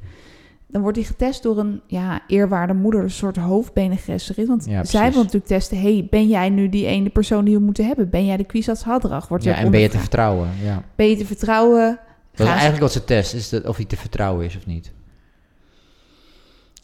[0.66, 4.48] Dan wordt hij getest door een ja, eerwaarde moeder, een soort hoofdbenengresserit.
[4.48, 7.60] Want Ja, zij wil natuurlijk testen, hey, ben jij nu die ene persoon die we
[7.64, 8.10] moeten hebben?
[8.10, 9.28] Ben jij de Kwisatz Haderach?
[9.28, 10.48] Wordt Ja, en ben je te vertrouwen?
[10.62, 10.82] Ja.
[10.94, 11.98] Ben je te vertrouwen?
[12.34, 13.34] Dat is eigenlijk wat ze test.
[13.34, 14.92] Is dat of hij te vertrouwen is of niet.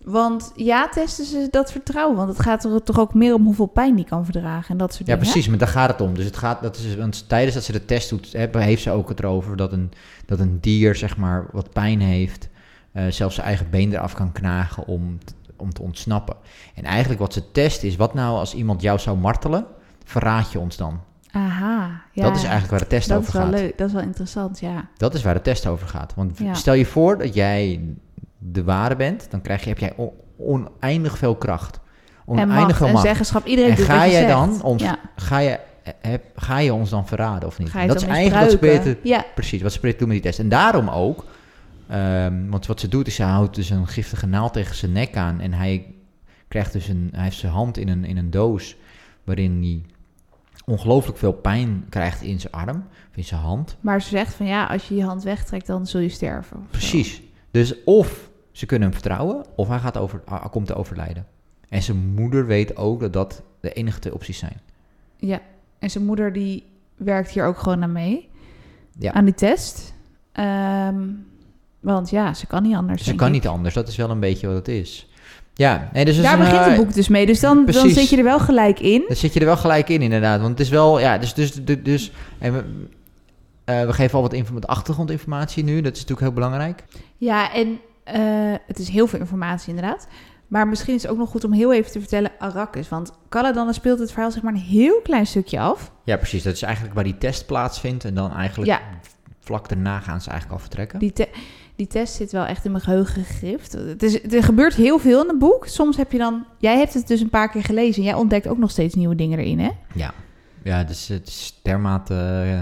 [0.05, 2.17] Want ja, testen ze dat vertrouwen.
[2.17, 4.95] Want het gaat er toch ook meer om hoeveel pijn die kan verdragen en dat
[4.95, 5.31] soort Ja, dingen.
[5.31, 6.15] precies, maar daar gaat het om.
[6.15, 9.09] Dus het gaat, dat is, want tijdens dat ze de test doet, heeft ze ook
[9.09, 9.91] het erover dat een,
[10.27, 12.49] dat een dier, zeg maar, wat pijn heeft,
[12.93, 15.19] eh, zelfs zijn eigen been eraf kan knagen om,
[15.57, 16.37] om te ontsnappen.
[16.75, 19.67] En eigenlijk wat ze test is, wat nou als iemand jou zou martelen,
[20.05, 21.01] verraad je ons dan?
[21.31, 22.23] Aha, ja.
[22.23, 23.61] dat is eigenlijk waar de test dat over is wel gaat.
[23.61, 23.79] leuk.
[23.79, 24.89] Dat is wel interessant, ja.
[24.97, 26.13] Dat is waar de test over gaat.
[26.17, 26.55] Want Ja.
[26.55, 27.81] stel je voor dat jij
[28.51, 31.77] de ware bent, dan krijg je, heb jij on- oneindig veel kracht.
[31.77, 33.05] en Oneindig macht veel en macht.
[33.07, 33.45] zeggenschap.
[33.47, 34.99] Iedereen En doet ga wat je dan ons, Ja.
[35.17, 35.59] ga, je,
[36.01, 37.71] heb, ga je ons dan verraden of niet?
[37.71, 40.21] Ga je dat is eigenlijk wat ze te, Ja, precies wat te doen met die
[40.21, 40.39] test.
[40.39, 41.25] En daarom ook,
[41.89, 45.17] ehm, want wat ze doet is ze houdt dus een giftige naald tegen zijn nek
[45.17, 45.95] aan en hij
[46.49, 48.77] krijgt dus een, hij heeft zijn hand in een, in een doos
[49.25, 49.83] waarin hij
[50.65, 53.77] ongelooflijk veel pijn krijgt in zijn arm, of in zijn hand.
[53.81, 56.57] maar ze zegt van ja, als je je hand wegtrekt, dan zul je sterven.
[56.61, 56.67] zo.
[56.71, 57.23] Precies.
[57.51, 61.27] Dus of ze kunnen hem vertrouwen, of hij gaat over, hij komt te overlijden.
[61.69, 64.61] En zijn moeder weet ook dat dat de enige twee opties zijn.
[65.17, 65.41] Ja,
[65.79, 68.29] en zijn moeder die werkt hier ook gewoon aan mee.
[68.99, 69.13] Ja.
[69.13, 69.95] Aan die test.
[70.33, 71.09] Ehm,
[71.81, 73.05] want ja, ze kan niet anders.
[73.05, 73.33] Ze kan ik.
[73.33, 75.11] niet anders, dat is wel een beetje wat het is.
[75.55, 77.27] Ja, nee, dus Daar begint eh, het boek dus mee.
[77.27, 79.05] Dus dan, dan zit je er wel gelijk in.
[79.09, 80.41] Daar zit je er wel gelijk in, inderdaad.
[80.41, 82.65] Want het is wel, ja, dus, dus, dus, dus en we,
[83.65, 86.85] eh, we geven al wat inform- achtergrondinformatie nu, dat is natuurlijk heel belangrijk.
[87.17, 90.07] Ja, en eh, het is heel veel informatie inderdaad.
[90.49, 92.89] Maar misschien is het ook nog goed om heel even te vertellen Arrakis.
[92.89, 95.93] Want Caladan speelt het verhaal zeg maar een heel klein stukje af.
[96.05, 98.05] Ja, precies, dat is eigenlijk waar die test plaatsvindt.
[98.05, 98.81] En dan eigenlijk Ja.
[99.41, 100.99] vlak daarna gaan ze eigenlijk al vertrekken.
[100.99, 101.29] Die, te-
[101.77, 103.73] die test zit wel echt in mijn geheugen gegrift.
[103.73, 105.67] Het is, er gebeurt heel veel in het boek.
[105.67, 106.47] Soms heb je dan...
[106.59, 108.03] Jij hebt het dus een paar keer gelezen.
[108.03, 109.71] Jij ontdekt ook nog steeds nieuwe dingen erin, hè?
[109.95, 110.15] Ja,
[110.63, 112.15] ja dus het is dermate
[112.47, 112.61] eh,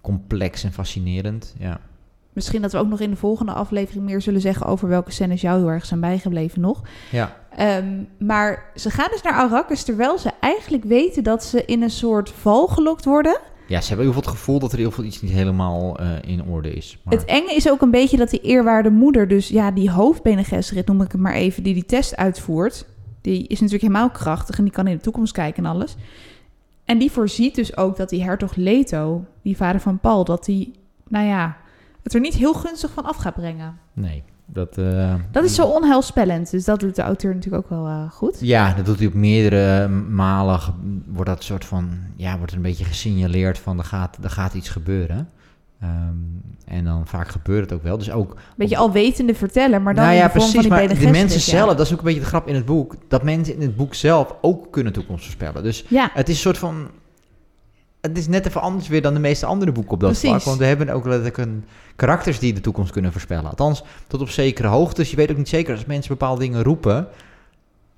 [0.00, 1.54] complex en fascinerend.
[1.58, 1.80] Ja.
[2.34, 4.66] Misschien dat we ook nog in de volgende aflevering meer zullen zeggen...
[4.66, 6.82] over welke scènes jou heel erg zijn bijgebleven nog.
[7.10, 9.82] ja, Ehm, maar ze gaan dus naar Arrakis...
[9.82, 13.40] terwijl ze eigenlijk weten dat ze in een soort val gelokt worden...
[13.68, 16.08] ja, ze hebben heel veel het gevoel dat er heel veel iets niet helemaal eh,
[16.26, 16.98] in orde is.
[17.02, 20.86] Maar, Het enge is ook een beetje dat die eerwaarde moeder, dus ja, die hoofdbenengesserit
[20.86, 22.86] noem ik het maar even, die die test uitvoert,
[23.20, 25.96] die is natuurlijk helemaal krachtig en die kan in de toekomst kijken en alles.
[26.84, 30.72] En die voorziet dus ook dat die hertog Leto, die vader van Paul, dat die,
[31.08, 31.56] nou ja,
[32.04, 33.78] het er niet heel gunstig van af gaat brengen.
[33.92, 34.78] nee, dat...
[34.78, 38.36] eh, Dat is zo onheilspellend, dus dat doet de auteur natuurlijk ook wel eh, goed.
[38.40, 40.60] Ja, dat doet hij op meerdere malen.
[41.06, 44.68] Wordt dat soort van, ja, wordt een beetje gesignaleerd van er gaat, er gaat iets
[44.68, 45.28] gebeuren.
[45.80, 45.92] Ehm,
[46.64, 47.98] en dan vaak gebeurt het ook wel.
[47.98, 50.68] Dus ook, Beetje alwetende vertellen, maar dan nou in ja, de vorm precies.
[50.68, 51.44] van die Maar de mensen ja.
[51.58, 53.76] zelf, dat is ook een beetje de grap in het boek, dat mensen in het
[53.76, 55.62] boek zelf ook kunnen toekomst voorspellen.
[55.62, 56.88] Dus Ja, het is een soort van,
[58.06, 60.28] het is net even anders weer dan de meeste andere boeken op dat Precies.
[60.28, 60.42] vlak.
[60.42, 61.64] Want we hebben ook letterlijk een
[61.96, 63.50] karakters die de toekomst kunnen voorspellen.
[63.50, 65.00] Althans, tot op zekere hoogte.
[65.00, 67.08] Dus je weet ook niet zeker als mensen bepaalde dingen roepen.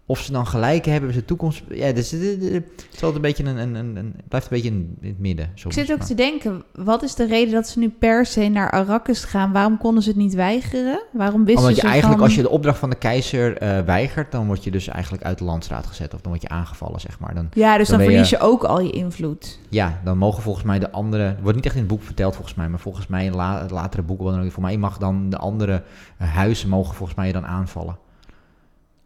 [0.08, 1.62] Of ze dan gelijk hebben, ze de toekomst.
[1.68, 4.46] Ja, dus het is het is altijd een beetje een, een, een, een- het blijft
[4.50, 5.50] een beetje in, het midden.
[5.64, 8.70] Ik zit ook te denken, wat is de reden dat ze nu per se naar
[8.70, 9.52] Arrakis gaan?
[9.52, 11.00] Waarom konden ze het niet weigeren?
[11.12, 12.26] Waarom wisten Omdat je ze eigenlijk, van...
[12.28, 15.38] als je de opdracht van de keizer eh, weigert, dan word je dus eigenlijk uit
[15.38, 16.14] de landstraat gezet.
[16.14, 17.34] Of dan word je aangevallen, zeg maar.
[17.34, 19.58] Dan, Ja, dus dan je- verlies je ook al je invloed.
[19.68, 21.22] ja, dan mogen volgens mij de andere.
[21.22, 22.68] Het wordt niet echt in het boek verteld, volgens mij.
[22.68, 25.82] Maar volgens mij in la, latere ook, Voor mij mag dan de andere
[26.18, 27.98] eh, huizen mogen volgens mij dan aanvallen.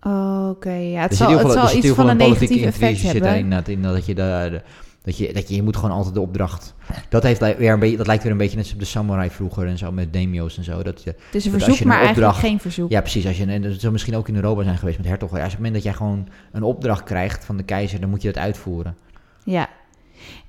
[0.02, 3.02] Oh, Oké, ja, het zit zal, het zal zit iets van een negatief effect zit
[3.02, 3.22] hebben.
[3.22, 4.60] daarin, dat, in dat je de, de,
[5.02, 6.74] Dat je, dat je, je moet gewoon altijd de opdracht...
[7.08, 9.66] Dat, heeft weer een beetje, dat lijkt weer een beetje net zoals de samurai vroeger
[9.66, 10.82] en zo, met daimyo's en zo.
[10.82, 12.90] Dat je, Dus een Dat als verzoek, maar een eigenlijk geen verzoek.
[12.90, 13.26] ja, precies.
[13.26, 15.30] Als je, en dat zou misschien ook in Europa zijn geweest met hertog.
[15.30, 18.10] Ja, als op het moment dat jij gewoon een opdracht krijgt van de keizer, dan
[18.10, 18.96] moet je dat uitvoeren.
[19.44, 19.68] Ja.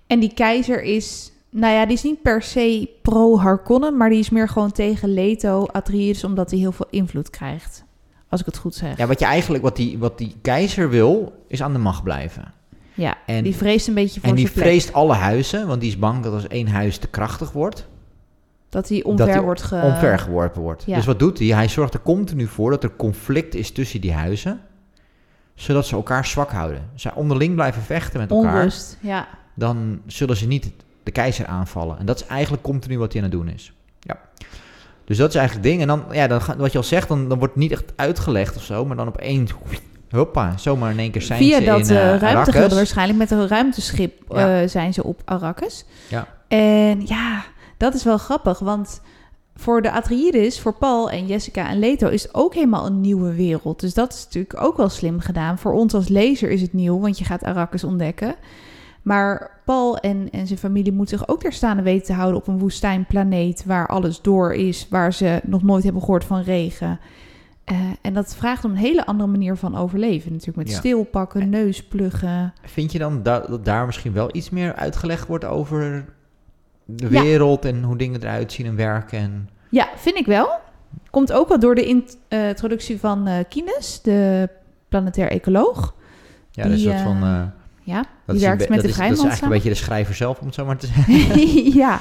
[0.08, 4.30] En die keizer is, nou ja, die is niet per se pro-Harkonnen, maar die is
[4.30, 7.84] meer gewoon tegen Leto Atreides, omdat hij heel veel invloed krijgt.
[8.32, 8.98] Als ik het goed zeg.
[8.98, 12.54] Ja, wat je eigenlijk, wat die, wat die keizer wil, is aan de macht blijven.
[12.94, 15.98] Ja, En- die vreest een beetje voor En die vreest alle huizen, want die is
[16.00, 17.88] bang dat als één huis te krachtig wordt,
[18.70, 19.82] Dat hij omver dat wordt ge...
[19.84, 20.84] omvergeworpen wordt.
[20.86, 20.96] ja.
[20.96, 21.48] Dus wat doet hij?
[21.48, 24.60] Hij zorgt er continu voor dat er conflict is tussen die huizen,
[25.56, 26.90] zodat ze elkaar zwak houden.
[26.96, 29.28] Zij onderling blijven vechten met elkaar, Onrust, ja.
[29.54, 30.72] dan zullen ze niet
[31.04, 32.00] de keizer aanvallen.
[32.00, 33.74] En dat is eigenlijk continu wat hij aan het doen is.
[34.00, 34.20] Ja.
[35.12, 35.90] Dus dat is eigenlijk het ding.
[35.90, 38.56] En dan, ja, dan, wat je al zegt, dan, dan wordt het niet echt uitgelegd
[38.56, 39.52] of zo, maar dan opeens,
[40.10, 44.24] hoppa, zomaar in één keer zijn Via ze dat in uh, waarschijnlijk met een ruimteschip
[44.30, 44.62] Ja.
[44.62, 45.86] eh, zijn ze op Arrakis.
[46.08, 46.28] Ja.
[46.48, 47.44] En ja,
[47.78, 49.02] dat is wel grappig, want
[49.56, 53.34] voor de Atreides, voor Paul en Jessica en Leto is het ook helemaal een nieuwe
[53.34, 53.80] wereld.
[53.80, 55.58] Dus dat is natuurlijk ook wel slim gedaan.
[55.58, 58.36] Voor ons als lezer is het nieuw, want je gaat Arrakis ontdekken.
[59.02, 62.48] Maar Paul en, en zijn familie moeten zich ook ter staande weten te houden op
[62.48, 67.00] een woestijnplaneet waar alles door is, waar ze nog nooit hebben gehoord van regen.
[67.64, 70.32] Eh, en dat vraagt om een hele andere manier van overleven.
[70.32, 70.78] Natuurlijk met Ja.
[70.78, 72.54] stilpakken, neuspluggen.
[72.64, 76.06] Vind je dan da- dat daar misschien wel iets meer uitgelegd wordt over
[76.86, 77.22] de Ja.
[77.22, 79.20] wereld en hoe dingen eruit zien en werken?
[79.20, 79.50] En...
[79.70, 80.50] Ja, vind ik wel.
[81.10, 84.50] Komt ook wel door de int- eh, introductie van eh Kines, de
[84.90, 85.96] planetair ecoloog.
[86.52, 87.52] Ja, dat is Die, een soort van...
[87.84, 90.16] Ja, dat die werkt een met de is, dat is eigenlijk een beetje de schrijver
[90.16, 91.74] zelf, om het zo maar te zeggen.
[91.74, 92.00] ja,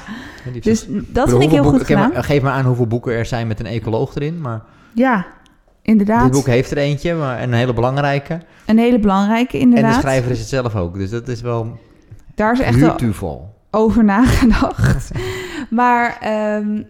[0.61, 2.11] dus dat vind ik heel goed gedaan.
[2.13, 4.61] maar- Geef me aan hoeveel boeken er zijn met een ecoloog erin, maar
[4.93, 5.25] Ja,
[5.81, 6.23] inderdaad.
[6.23, 8.39] dit boek heeft er eentje, maar een hele belangrijke.
[8.65, 10.01] Een hele belangrijke, En de inderdaad.
[10.01, 11.79] schrijver is het zelf ook, dus dat is wel
[12.35, 13.53] Daar is echt toeval.
[13.71, 15.11] over nagedacht.
[15.69, 16.81] maar ehm,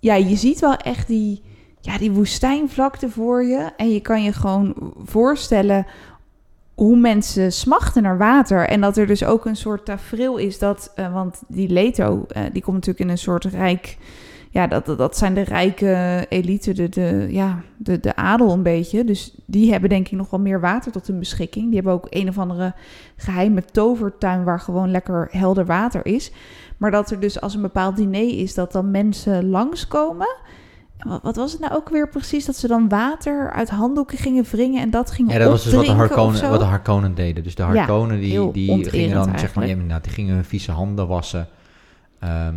[0.00, 1.42] ja, je ziet wel echt die,
[1.80, 3.70] ja, die woestijnvlakte voor je.
[3.76, 4.74] En je kan je gewoon
[5.04, 5.86] voorstellen
[6.80, 8.68] hoe mensen smachten naar water.
[8.68, 10.92] En dat er dus ook een soort tafereel is dat...
[10.94, 13.96] eh, want die Leto, eh, die komt natuurlijk in een soort rijk...
[14.50, 19.04] Ja, dat, dat, zijn de rijke elite, de, de, ja, de, de adel een beetje.
[19.04, 21.64] Dus die hebben denk ik nog wel meer water tot hun beschikking.
[21.64, 22.74] Die hebben ook een of andere
[23.16, 26.32] geheime tovertuin waar gewoon lekker helder water is.
[26.76, 30.36] Maar dat er dus als een bepaald diner is, dat dan mensen langskomen.
[31.04, 32.44] Wat, wat was het nou ook weer precies?
[32.44, 35.72] Dat ze dan water uit handdoeken gingen wringen en dat gingen Ja, dat was dus
[35.72, 37.42] wat de, Harkonnen, wat de Harkonnen deden.
[37.42, 40.72] Dus de Harkonnen heel die, die gingen dan, zeg maar, inderdaad, die gingen hun vieze
[40.72, 41.48] handen wassen
[42.18, 42.54] ehm,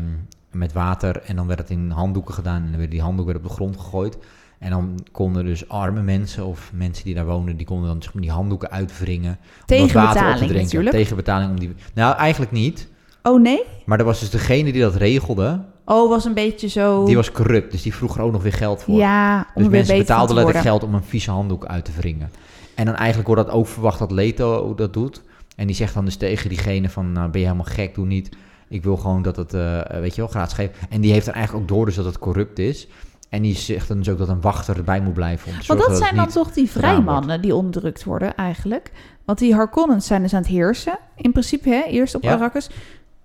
[0.52, 1.22] met water.
[1.26, 3.56] En dan werd het in handdoeken gedaan en dan werden die handdoeken weer op de
[3.56, 4.18] grond gegooid.
[4.60, 8.14] En dan konden dus arme mensen of mensen die daar woonden, die konden dan zeg
[8.14, 9.32] maar, die handdoeken uitwringen.
[9.32, 10.64] om dat Tegen water op te betaling drinken.
[10.64, 10.96] natuurlijk.
[10.96, 11.76] Tegen betaling om die...
[11.94, 12.88] Nou, eigenlijk niet.
[13.24, 13.64] Oh nee?
[13.86, 17.06] Maar er was dus degene die dat regelde, Oh, was een beetje zo...
[17.06, 17.72] die was corrupt.
[17.72, 18.96] Dus die vroeg er ook nog weer geld voor.
[18.96, 21.92] Ja, om Dus weer mensen betaalden te letterlijk geld om een vieze handdoek uit te
[21.98, 22.32] wringen.
[22.76, 25.22] En dan eigenlijk wordt dat ook verwacht dat Leto dat doet.
[25.56, 28.30] En die zegt dan dus tegen diegene van, nou ben je helemaal gek, doe niet.
[28.70, 30.74] Ik wil gewoon dat het, eh, weet je wel, gratis geven.
[30.90, 32.88] En die heeft er eigenlijk ook door dus dat het corrupt is.
[33.30, 35.52] En die zegt dan dus ook dat een wachter erbij moet blijven.
[35.52, 38.92] Om te Want zorgen dat zijn dan toch die vrijmannen die onderdrukt worden eigenlijk.
[39.26, 41.00] Want die Harkonnens zijn dus aan het heersen.
[41.16, 42.34] In principe, hè, eerst op Ja.
[42.34, 42.70] Arrakis.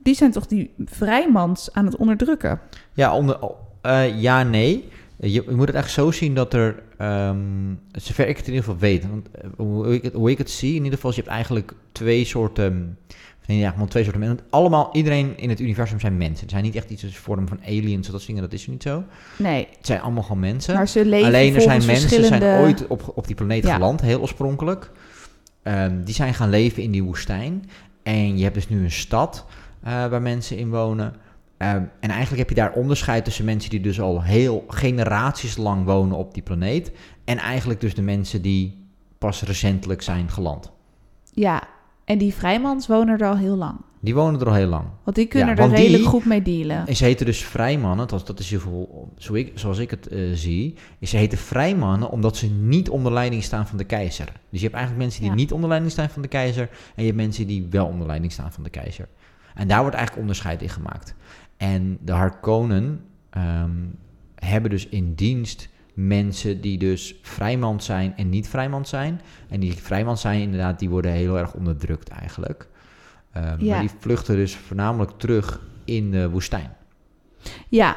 [0.08, 2.60] Die zijn toch die vrijmans aan het onderdrukken.
[2.92, 4.88] Ja, onder, oh, eh, ja, nee.
[5.16, 7.38] Je, je moet het echt zo zien dat er, ehm,
[7.92, 10.50] zover ik het in ieder geval weet, want eh, hoe ik, het, hoe ik het
[10.50, 12.98] zie, in ieder geval, is je hebt eigenlijk twee soorten,
[13.46, 14.46] nee, ja, twee soorten mensen.
[14.50, 16.40] Allemaal, iedereen in het universum zijn mensen.
[16.40, 18.52] Het zijn niet echt iets in de vorm van aliens of dat soort dingen, dat
[18.52, 19.04] is er niet zo.
[19.36, 20.74] Nee, Het zijn allemaal gewoon mensen.
[20.74, 22.46] maar ze leven Alleen er zijn mensen verschillende...
[22.46, 23.74] zijn ooit op, op die planeet Ja.
[23.74, 24.90] geland, heel oorspronkelijk.
[25.62, 27.70] Ehm, die zijn gaan leven in die woestijn.
[28.02, 29.46] En je hebt dus nu een stad
[29.82, 31.14] waar mensen in wonen.
[31.56, 35.84] Ehm, en eigenlijk heb je daar onderscheid tussen mensen die dus al heel generaties lang
[35.84, 36.92] wonen op die planeet.
[37.24, 38.86] En eigenlijk dus de mensen die
[39.18, 40.72] pas recentelijk zijn geland.
[41.32, 41.62] Ja,
[42.04, 43.76] en die vrijmans wonen er al heel lang.
[44.00, 44.84] Die wonen er al heel lang.
[45.04, 46.86] Want die kunnen Ja, er redelijk goed mee dealen.
[46.86, 50.20] En ze heten dus vrijmannen, dat, dat is heel zo ik, zoals ik het eh,
[50.32, 54.26] zie, is ze heten vrijmannen omdat ze niet onder leiding staan van de keizer.
[54.50, 55.36] Dus je hebt eigenlijk mensen die Ja.
[55.36, 58.32] niet onder leiding staan van de keizer en je hebt mensen die wel onder leiding
[58.32, 59.08] staan van de keizer.
[59.58, 61.14] En daar wordt eigenlijk onderscheid in gemaakt.
[61.56, 63.00] En de Harkonnen
[63.30, 63.70] ehm,
[64.34, 69.20] hebben dus in dienst mensen die dus vrijmand zijn en niet vrijmand zijn.
[69.48, 72.68] En die vrijmand zijn inderdaad, die worden heel erg onderdrukt eigenlijk.
[73.32, 73.70] Ehm, Ja.
[73.72, 76.70] Maar die vluchten dus voornamelijk terug in de woestijn.
[77.68, 77.96] Ja,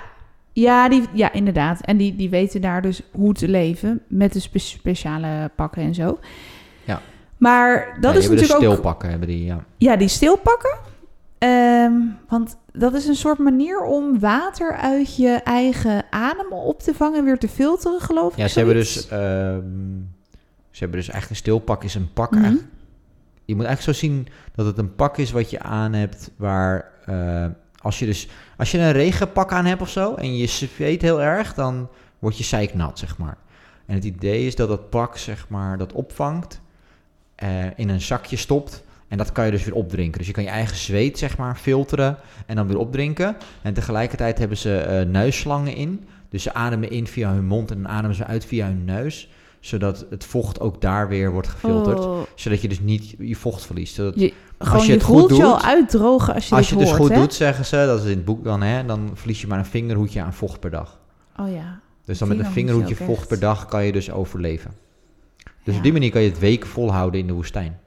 [0.53, 1.81] ja, die, ja inderdaad.
[1.81, 5.93] En die, die weten daar dus hoe te leven met de spe- speciale pakken en
[5.93, 6.19] zo.
[6.83, 7.01] Ja.
[7.37, 8.61] Maar dat Ja, is hebben natuurlijk dus ook...
[8.61, 9.63] stilpakken, hebben die, ja.
[9.77, 10.77] Ja, die stilpakken.
[11.41, 11.93] Ehm,
[12.27, 17.19] want dat is een soort manier om water uit je eigen adem op te vangen
[17.19, 18.37] en weer te filteren, geloof ik.
[18.37, 19.59] Ja, ze hebben, dus, ehm,
[20.71, 22.31] ze hebben dus eigenlijk een stilpak is een pak.
[22.31, 22.55] Mhm.
[23.45, 26.91] je moet eigenlijk zo zien dat het een pak is wat je aan hebt waar...
[27.05, 27.45] eh,
[27.81, 28.27] als je dus
[28.57, 31.89] als je een regenpak aan hebt of zo en je zweet heel erg, dan
[32.19, 33.37] word je zeiknat, zeg maar.
[33.85, 36.61] En het idee is dat dat pak, zeg maar, dat opvangt,
[37.35, 40.17] eh, in een zakje stopt en dat kan je dus weer opdrinken.
[40.17, 43.35] Dus je kan je eigen zweet, zeg maar, filteren en dan weer opdrinken.
[43.61, 46.03] En tegelijkertijd hebben ze neusslangen in.
[46.29, 49.29] Dus ze ademen in via hun mond en dan ademen ze uit via hun neus.
[49.59, 51.99] Zodat het vocht ook daar weer wordt gefilterd.
[51.99, 53.93] Oh, Zodat je dus niet je vocht verliest.
[53.93, 56.75] Zodat, je, gewoon, je het goed voelt je doet- al uitdrogen als je als je
[56.75, 57.15] het dus goed hè?
[57.15, 59.65] doet, zeggen ze, dat is in het boek dan, hè, dan verlies je maar een
[59.65, 60.99] vingerhoedje aan vocht per dag.
[61.39, 61.79] Oh ja.
[62.05, 63.27] Dus dan met een Vingerhoedje vocht echt.
[63.27, 64.71] per dag kan je dus overleven.
[65.63, 65.77] Dus Ja.
[65.77, 67.79] op die manier kan je het weken volhouden in de woestijn.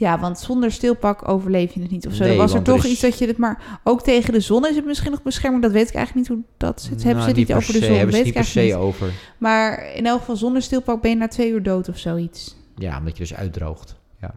[0.00, 2.24] Ja, want zonder stilpak overleef je het niet of zo.
[2.24, 3.80] Nee, was er er toch is- iets dat je het maar...
[3.84, 5.62] Ook tegen de zon is het misschien nog bescherming.
[5.62, 6.90] Dat weet ik eigenlijk niet hoe dat zit.
[6.90, 7.96] hebben Nou, ze het niet over de zon?
[7.96, 8.74] Hebben ze niet per se niet.
[8.74, 9.12] over.
[9.38, 12.56] Maar in elk geval zonder stilpak ben je na twee uur dood of zoiets.
[12.76, 13.96] Ja, omdat je dus uitdroogt.
[14.20, 14.34] Ja,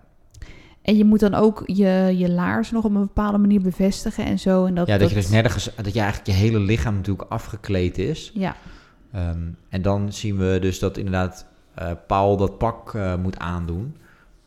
[0.81, 4.39] En je moet dan ook je, je laars nog op een bepaalde manier bevestigen en
[4.39, 4.65] zo.
[4.65, 7.97] En dat, ja dat, je dus nergens, dat je eigenlijk je hele lichaam natuurlijk afgekleed
[7.97, 8.31] is.
[8.33, 8.55] Ja,
[9.13, 9.37] Ehm,
[9.69, 13.95] en dan zien we dus dat inderdaad eh, Paul dat pak eh, moet aandoen.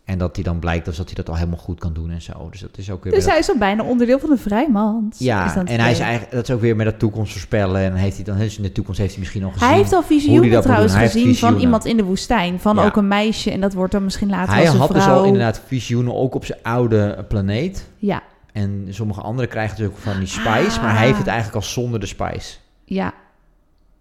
[0.05, 2.23] En dat hij dan blijkt dus dat hij dat al helemaal goed kan doen en
[2.23, 2.49] zo.
[2.51, 5.17] Dus dat is ook weer dus hij is al bijna onderdeel van de vrijmand.
[5.19, 7.81] Ja, en hij is eigenlijk, dat is ook weer met de toekomst voorspellen.
[7.83, 9.69] En heeft hij dan, dus in de toekomst heeft hij misschien al gezien.
[9.69, 12.61] Hij heeft al visioenen trouwens gezien van iemand in de woestijn.
[12.61, 12.85] Van Ja.
[12.85, 13.51] ook een meisje.
[13.51, 16.35] En dat wordt dan misschien later Hij als een had dus al inderdaad visioenen, ook
[16.35, 17.89] op zijn oude planeet.
[17.97, 20.97] Ja, En sommige anderen krijgen ook van die spice, maar Ah.
[20.97, 22.57] hij heeft het eigenlijk al zonder de spice.
[22.85, 23.13] ja.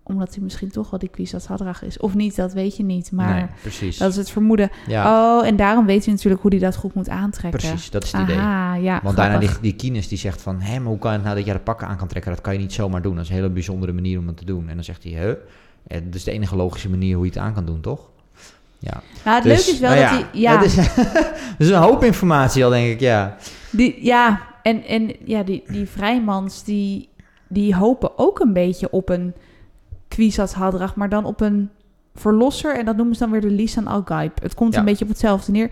[0.05, 1.97] Omdat hij misschien toch wel die Kwisatz Haderach is.
[1.97, 3.11] Of niet, dat weet je niet.
[3.11, 3.97] Maar nee, precies.
[3.97, 4.69] dat is het vermoeden.
[4.87, 7.59] ja, Oh, en daarom weet hij natuurlijk hoe hij dat goed moet aantrekken.
[7.59, 8.37] precies, dat is het idee.
[8.37, 8.99] Aha, ja.
[9.03, 9.69] Want daarna die, grappig.
[9.69, 11.87] die kines die zegt van, hé, maar hoe kan het nou dat jij de pakken
[11.87, 12.31] aan kan trekken?
[12.31, 13.15] Dat kan je niet zomaar doen.
[13.15, 14.69] Dat is een hele bijzondere manier om dat te doen.
[14.69, 15.33] En dan zegt hij, huh?
[15.87, 18.09] Ja, dat is de enige logische manier hoe je het aan kan doen, toch?
[18.79, 19.01] Ja.
[19.25, 20.41] Nou, het Dus, leuke is wel nou dat hij...
[20.41, 20.75] Ja, Het is,
[21.55, 23.35] het is een hoop informatie al, denk ik, ja.
[23.71, 27.09] Die, ja, en, en ja, die, die vrijmans, die,
[27.47, 29.33] die hopen ook een beetje op een
[30.13, 31.69] Kwisatz Haderach, maar dan op een
[32.15, 32.77] verlosser.
[32.77, 34.41] En dat noemen ze dan weer de Lisan al-Gaib.
[34.41, 34.79] Het komt Ja.
[34.79, 35.71] een beetje op hetzelfde neer.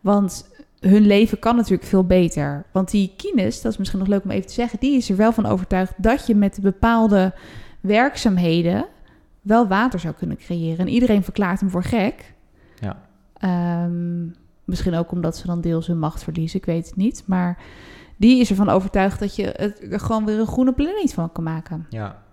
[0.00, 2.64] Want hun leven kan natuurlijk veel beter.
[2.72, 4.78] Want die Kines, dat is misschien nog leuk om even te zeggen...
[4.80, 7.34] die is er wel van overtuigd dat je met bepaalde
[7.80, 8.86] werkzaamheden...
[9.40, 10.78] wel water zou kunnen creëren.
[10.78, 12.34] En iedereen verklaart hem voor gek.
[12.80, 12.96] Ja.
[13.38, 14.26] Ehm,
[14.64, 17.22] misschien ook omdat ze dan deels hun macht verliezen, ik weet het niet.
[17.26, 17.58] Maar
[18.16, 21.44] die is ervan overtuigd dat je het er gewoon weer een groene planeet van kan
[21.44, 21.86] maken.
[21.90, 22.24] Ja.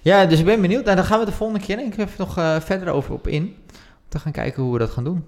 [0.00, 0.84] Ja, dus ik ben benieuwd.
[0.84, 3.42] Nou, daar gaan we de volgende keer ik even nog eh, verder over op in.
[3.42, 3.54] Om
[4.08, 5.24] te gaan kijken hoe we dat gaan doen.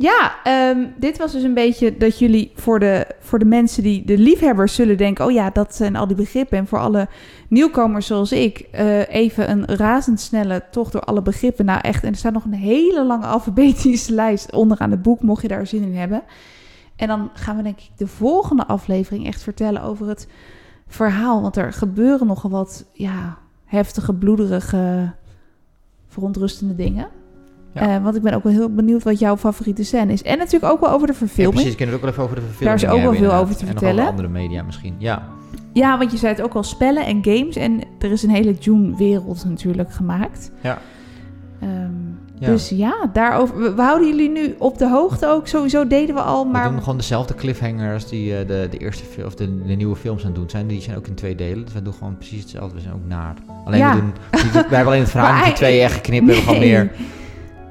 [0.00, 4.04] Ja, ehm, dit was dus een beetje dat jullie voor de, voor de mensen die
[4.04, 6.58] de liefhebbers zullen denken: oh ja, dat zijn al die begrippen.
[6.58, 7.08] En voor alle
[7.48, 11.64] nieuwkomers zoals ik, eh, even een razendsnelle tocht door alle begrippen.
[11.64, 15.42] Nou, echt, en er staat nog een hele lange alfabetische lijst onderaan het boek, mocht
[15.42, 16.22] je daar zin in hebben.
[16.96, 20.28] En dan gaan we, denk ik, de volgende aflevering echt vertellen over het
[20.88, 21.42] verhaal.
[21.42, 25.12] Want er gebeuren nogal wat ja, heftige, bloederige,
[26.08, 27.06] verontrustende dingen.
[27.74, 27.80] Ja.
[27.96, 30.22] Eh, want ik ben ook wel heel benieuwd wat jouw favoriete scène is.
[30.22, 31.54] En natuurlijk ook wel over de Ja, verfilming.
[31.54, 31.74] precies.
[31.76, 33.60] Kunnen we ook wel even over de verfilming Daar is ook wel veel over te
[33.60, 33.94] en vertellen.
[33.98, 34.94] over andere media misschien.
[34.98, 35.22] Ja.
[35.72, 37.56] Ja, want je zei het ook al, spellen en games.
[37.56, 40.50] En er is een hele June-wereld natuurlijk gemaakt.
[40.62, 40.78] Ja.
[41.60, 41.92] Ehm,
[42.40, 42.46] Ja.
[42.46, 43.58] Dus ja, daarover.
[43.60, 45.46] We, we houden jullie nu op de hoogte ook.
[45.46, 46.70] Sowieso deden we al, We maar...
[46.70, 50.26] doen gewoon dezelfde cliffhangers die eh, de, de eerste of de, de nieuwe films aan
[50.26, 50.66] het doen zijn.
[50.66, 51.64] Die zijn ook in twee delen.
[51.64, 52.74] Dus we doen gewoon precies hetzelfde.
[52.74, 53.34] We zijn ook naar.
[53.64, 53.94] Alleen Ja.
[53.94, 54.12] we doen.
[54.52, 56.26] wij hebben alleen het verhaal die twee echt geknipt.
[56.26, 56.90] We hebben gewoon meer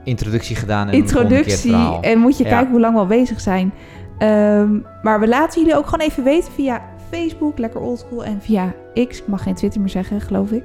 [0.03, 0.87] introductie gedaan.
[0.87, 1.99] En introductie.
[2.01, 2.49] En moet je Ja.
[2.49, 3.73] kijken hoe lang we al bezig zijn.
[4.17, 4.69] Ehm,
[5.01, 8.23] maar we laten jullie ook gewoon even weten via Facebook, lekker oldschool.
[8.25, 8.73] En via
[9.07, 10.63] X, ik mag geen Twitter meer zeggen, geloof ik.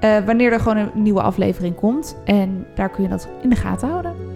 [0.00, 2.16] Eh, wanneer er gewoon een nieuwe aflevering komt.
[2.24, 4.33] En daar kun je dat in de gaten houden.